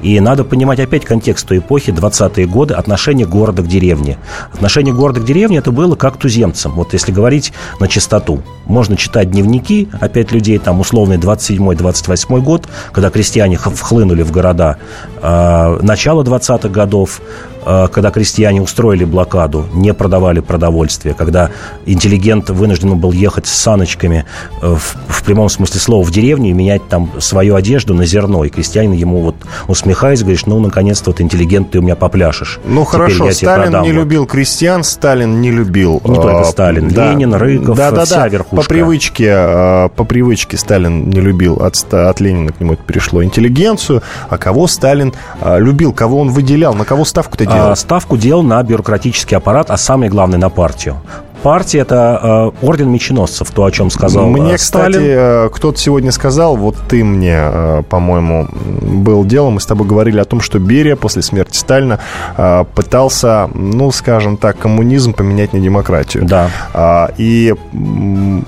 И 0.03 0.18
надо 0.20 0.45
понимать 0.45 0.81
опять 0.81 1.05
контекст 1.05 1.47
той 1.47 1.59
эпохи, 1.59 1.91
20-е 1.91 2.47
годы, 2.47 2.75
отношение 2.75 3.27
города 3.27 3.62
к 3.62 3.68
деревне. 3.68 4.18
Отношение 4.53 4.95
города 4.95 5.20
к 5.20 5.25
деревне 5.25 5.59
это 5.59 5.73
было 5.73 5.95
как 5.97 6.16
туземцам. 6.16 6.73
Вот 6.73 6.93
если 6.93 7.12
говорить 7.12 7.53
на 7.81 7.89
чистоту. 7.89 8.43
Можно 8.66 8.97
читать 8.97 9.31
дневники, 9.31 9.89
опять 10.01 10.33
людей, 10.33 10.59
там 10.59 10.81
условный 10.81 11.16
27-28 11.16 12.41
год, 12.41 12.68
когда 12.93 13.11
крестьяне 13.11 13.59
вхлынули 13.59 14.23
в 14.23 14.31
города. 14.31 14.79
Э, 15.20 15.79
начало 15.83 16.23
20-х 16.23 16.68
годов, 16.68 17.20
когда 17.64 18.10
крестьяне 18.10 18.60
устроили 18.60 19.04
блокаду, 19.04 19.66
не 19.72 19.94
продавали 19.94 20.40
продовольствие, 20.40 21.14
когда 21.14 21.50
интеллигент 21.86 22.50
вынужден 22.50 22.96
был 22.98 23.12
ехать 23.12 23.46
с 23.46 23.52
саночками 23.52 24.24
э, 24.60 24.74
в, 24.74 24.96
в 25.08 25.22
прямом 25.22 25.48
смысле 25.48 25.80
слова 25.80 26.04
в 26.04 26.10
деревню 26.10 26.50
и 26.50 26.52
менять 26.52 26.88
там 26.88 27.10
свою 27.20 27.54
одежду 27.54 27.94
на 27.94 28.06
зерно. 28.06 28.44
И 28.44 28.48
крестьянин 28.48 28.92
ему 28.92 29.20
вот 29.20 29.36
усмехаясь, 29.68 30.20
говоришь, 30.20 30.46
ну, 30.46 30.58
наконец-то 30.60 31.10
вот 31.10 31.20
интеллигент, 31.20 31.70
ты 31.70 31.78
у 31.78 31.82
меня 31.82 31.96
попляшешь. 31.96 32.60
Ну 32.64 32.84
хорошо, 32.84 33.30
Сталин 33.32 33.62
продам 33.62 33.82
не 33.84 33.92
вот». 33.92 33.98
любил 33.98 34.26
крестьян, 34.26 34.84
Сталин 34.84 35.40
не 35.40 35.50
любил... 35.50 36.00
Не 36.04 36.16
только 36.16 36.40
а, 36.40 36.44
Сталин, 36.44 36.88
Ленин, 36.88 37.34
Рыков, 37.34 37.76
да, 37.76 37.90
да, 37.90 38.04
вся 38.04 38.16
да. 38.16 38.28
верхушка. 38.28 38.56
По 38.56 38.68
привычке, 38.68 39.30
а, 39.30 39.88
по 39.88 40.04
привычке 40.04 40.56
Сталин 40.56 41.10
не 41.10 41.20
любил, 41.20 41.62
от, 41.62 41.92
от 41.92 42.20
Ленина 42.20 42.52
к 42.52 42.60
нему 42.60 42.74
это 42.74 42.82
перешло, 42.82 43.22
интеллигенцию. 43.22 44.02
А 44.28 44.38
кого 44.38 44.66
Сталин 44.66 45.12
а, 45.40 45.58
любил, 45.58 45.92
кого 45.92 46.20
он 46.20 46.30
выделял, 46.30 46.74
на 46.74 46.84
кого 46.84 47.04
ставку-то 47.04 47.44
делал? 47.55 47.70
А, 47.70 47.76
ставку 47.76 48.16
делал 48.16 48.42
на 48.42 48.62
бюрократический 48.62 49.36
аппарат, 49.36 49.70
а 49.70 49.76
самое 49.76 50.11
главное 50.11 50.38
на 50.38 50.50
партию. 50.50 50.96
Партия– 51.42 51.78
это 51.80 52.53
э, 52.62 52.64
орден 52.64 52.88
меченосцев, 52.88 53.50
то, 53.50 53.64
о 53.64 53.70
чем 53.72 53.90
сказал 53.90 54.28
Мне, 54.28 54.53
э, 54.53 54.57
кстати, 54.59 54.92
Сталин. 54.92 55.03
э, 55.09 55.48
кто-то 55.53 55.76
сегодня 55.76 56.12
сказал, 56.12 56.57
вот 56.57 56.76
ты 56.88 57.03
мне, 57.03 57.36
э, 57.36 57.82
по-моему, 57.88 58.46
был 58.53 59.24
дело, 59.24 59.50
мы 59.50 59.61
с 59.61 59.66
тобой 59.66 59.88
говорили 59.88 60.20
о 60.20 60.24
том, 60.24 60.40
что 60.40 60.61
Берия 60.61 60.94
после 60.94 61.20
смерти 61.20 61.57
Сталина 61.57 61.98
э, 62.36 62.64
пытался, 62.76 63.50
ну, 63.55 63.90
скажем 63.90 64.36
так, 64.36 64.57
коммунизм 64.57 65.14
поменять 65.14 65.53
на 65.53 65.59
демократию. 65.59 66.24
Да. 66.26 66.48
А, 66.74 67.11
И 67.18 67.53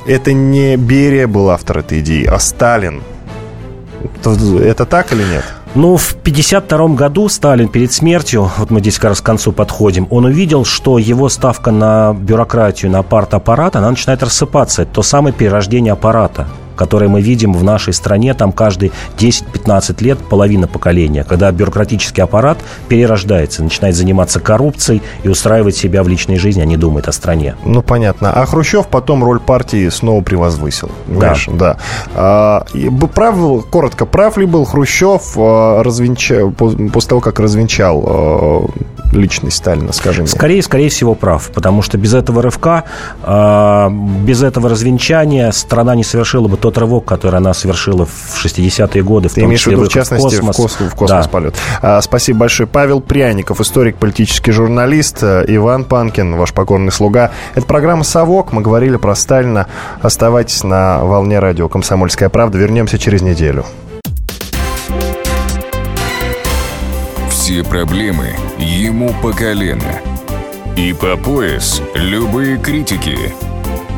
это 0.06 0.32
не 0.32 0.76
Берия 0.76 1.26
был 1.26 1.50
автор 1.50 1.78
этой 1.78 1.98
идеи, 1.98 2.24
а 2.26 2.38
Сталин. 2.38 3.02
Это 4.24 4.86
так 4.86 5.12
или 5.12 5.24
нет? 5.24 5.44
Ну, 5.74 5.96
в 5.96 6.12
1952 6.12 6.88
году 6.94 7.28
Сталин 7.28 7.68
перед 7.68 7.92
смертью, 7.92 8.48
вот 8.58 8.70
мы 8.70 8.78
здесь 8.78 8.96
как 8.96 9.10
раз 9.10 9.20
к 9.20 9.24
концу 9.24 9.50
подходим, 9.50 10.06
он 10.08 10.24
увидел, 10.24 10.64
что 10.64 10.98
его 10.98 11.28
ставка 11.28 11.72
на 11.72 12.14
бюрократию, 12.14 12.92
на 12.92 13.02
партаппарат, 13.02 13.74
она 13.74 13.90
начинает 13.90 14.22
рассыпаться. 14.22 14.82
Это 14.82 14.94
то 14.94 15.02
самое 15.02 15.34
перерождение 15.34 15.92
аппарата. 15.92 16.46
Которые 16.76 17.08
мы 17.08 17.20
видим 17.20 17.52
в 17.52 17.64
нашей 17.64 17.92
стране, 17.92 18.34
там 18.34 18.52
каждые 18.52 18.92
10-15 19.18 20.02
лет 20.04 20.18
половина 20.18 20.66
поколения, 20.66 21.24
когда 21.24 21.50
бюрократический 21.50 22.22
аппарат 22.22 22.58
перерождается, 22.88 23.62
начинает 23.62 23.96
заниматься 23.96 24.40
коррупцией 24.40 25.02
и 25.22 25.28
устраивать 25.28 25.76
себя 25.76 26.02
в 26.02 26.08
личной 26.08 26.36
жизни, 26.36 26.60
а 26.62 26.64
не 26.64 26.76
думает 26.76 27.08
о 27.08 27.12
стране. 27.12 27.56
Ну, 27.64 27.82
понятно. 27.82 28.32
А 28.32 28.46
Хрущев 28.46 28.88
потом 28.88 29.24
роль 29.24 29.40
партии 29.40 29.88
снова 29.88 30.22
превозвысил. 30.22 30.90
Да. 31.06 31.34
да. 31.52 31.76
А, 32.14 32.64
прав, 33.14 33.66
коротко, 33.70 34.06
прав 34.06 34.36
ли 34.36 34.46
был 34.46 34.64
Хрущев 34.64 35.34
а, 35.36 35.82
развенча, 35.82 36.50
после 36.50 37.08
того, 37.08 37.20
как 37.20 37.40
развенчал 37.40 38.04
а, 38.06 38.66
личность 39.12 39.56
Сталина, 39.56 39.92
скажи 39.92 40.22
мне? 40.22 40.28
Скорее, 40.28 40.62
скорее 40.62 40.88
всего, 40.88 41.14
прав, 41.14 41.50
потому 41.54 41.82
что 41.82 41.98
без 41.98 42.14
этого 42.14 42.42
рывка, 42.42 42.84
а, 43.22 43.90
без 43.90 44.42
этого 44.42 44.68
развенчания 44.68 45.50
страна 45.52 45.94
не 45.94 46.04
совершила 46.04 46.48
бы 46.48 46.56
тот 46.64 46.78
рывок, 46.78 47.04
который 47.04 47.36
она 47.36 47.52
совершила 47.52 48.06
в 48.06 48.42
60-е 48.42 49.02
годы, 49.02 49.28
в 49.28 49.34
Ты 49.34 49.42
том 49.42 49.50
имеешь 49.50 49.60
в 49.60 49.64
числе 49.64 49.76
виду, 49.76 49.84
в 49.84 49.92
частности, 49.92 50.36
в 50.36 50.46
космос, 50.46 50.92
в 50.92 50.94
космос 50.94 51.26
да. 51.26 51.30
полет. 51.30 51.54
А, 51.82 52.00
спасибо 52.00 52.38
большое. 52.38 52.66
Павел 52.66 53.02
Пряников, 53.02 53.60
историк, 53.60 53.96
политический 53.96 54.50
журналист, 54.50 55.22
э, 55.22 55.44
Иван 55.46 55.84
Панкин, 55.84 56.36
ваш 56.36 56.54
покорный 56.54 56.90
слуга. 56.90 57.32
Это 57.54 57.66
программа 57.66 58.02
«Совок». 58.02 58.54
Мы 58.54 58.62
говорили 58.62 58.96
про 58.96 59.14
Сталина. 59.14 59.66
Оставайтесь 60.00 60.64
на 60.64 61.04
волне 61.04 61.38
радио 61.38 61.68
«Комсомольская 61.68 62.30
правда». 62.30 62.56
Вернемся 62.56 62.98
через 62.98 63.20
неделю. 63.20 63.66
Все 67.28 67.62
проблемы 67.62 68.30
ему 68.56 69.12
по 69.20 69.32
колено. 69.32 70.00
И 70.78 70.94
по 70.94 71.18
пояс 71.18 71.82
любые 71.94 72.56
критики. 72.56 73.18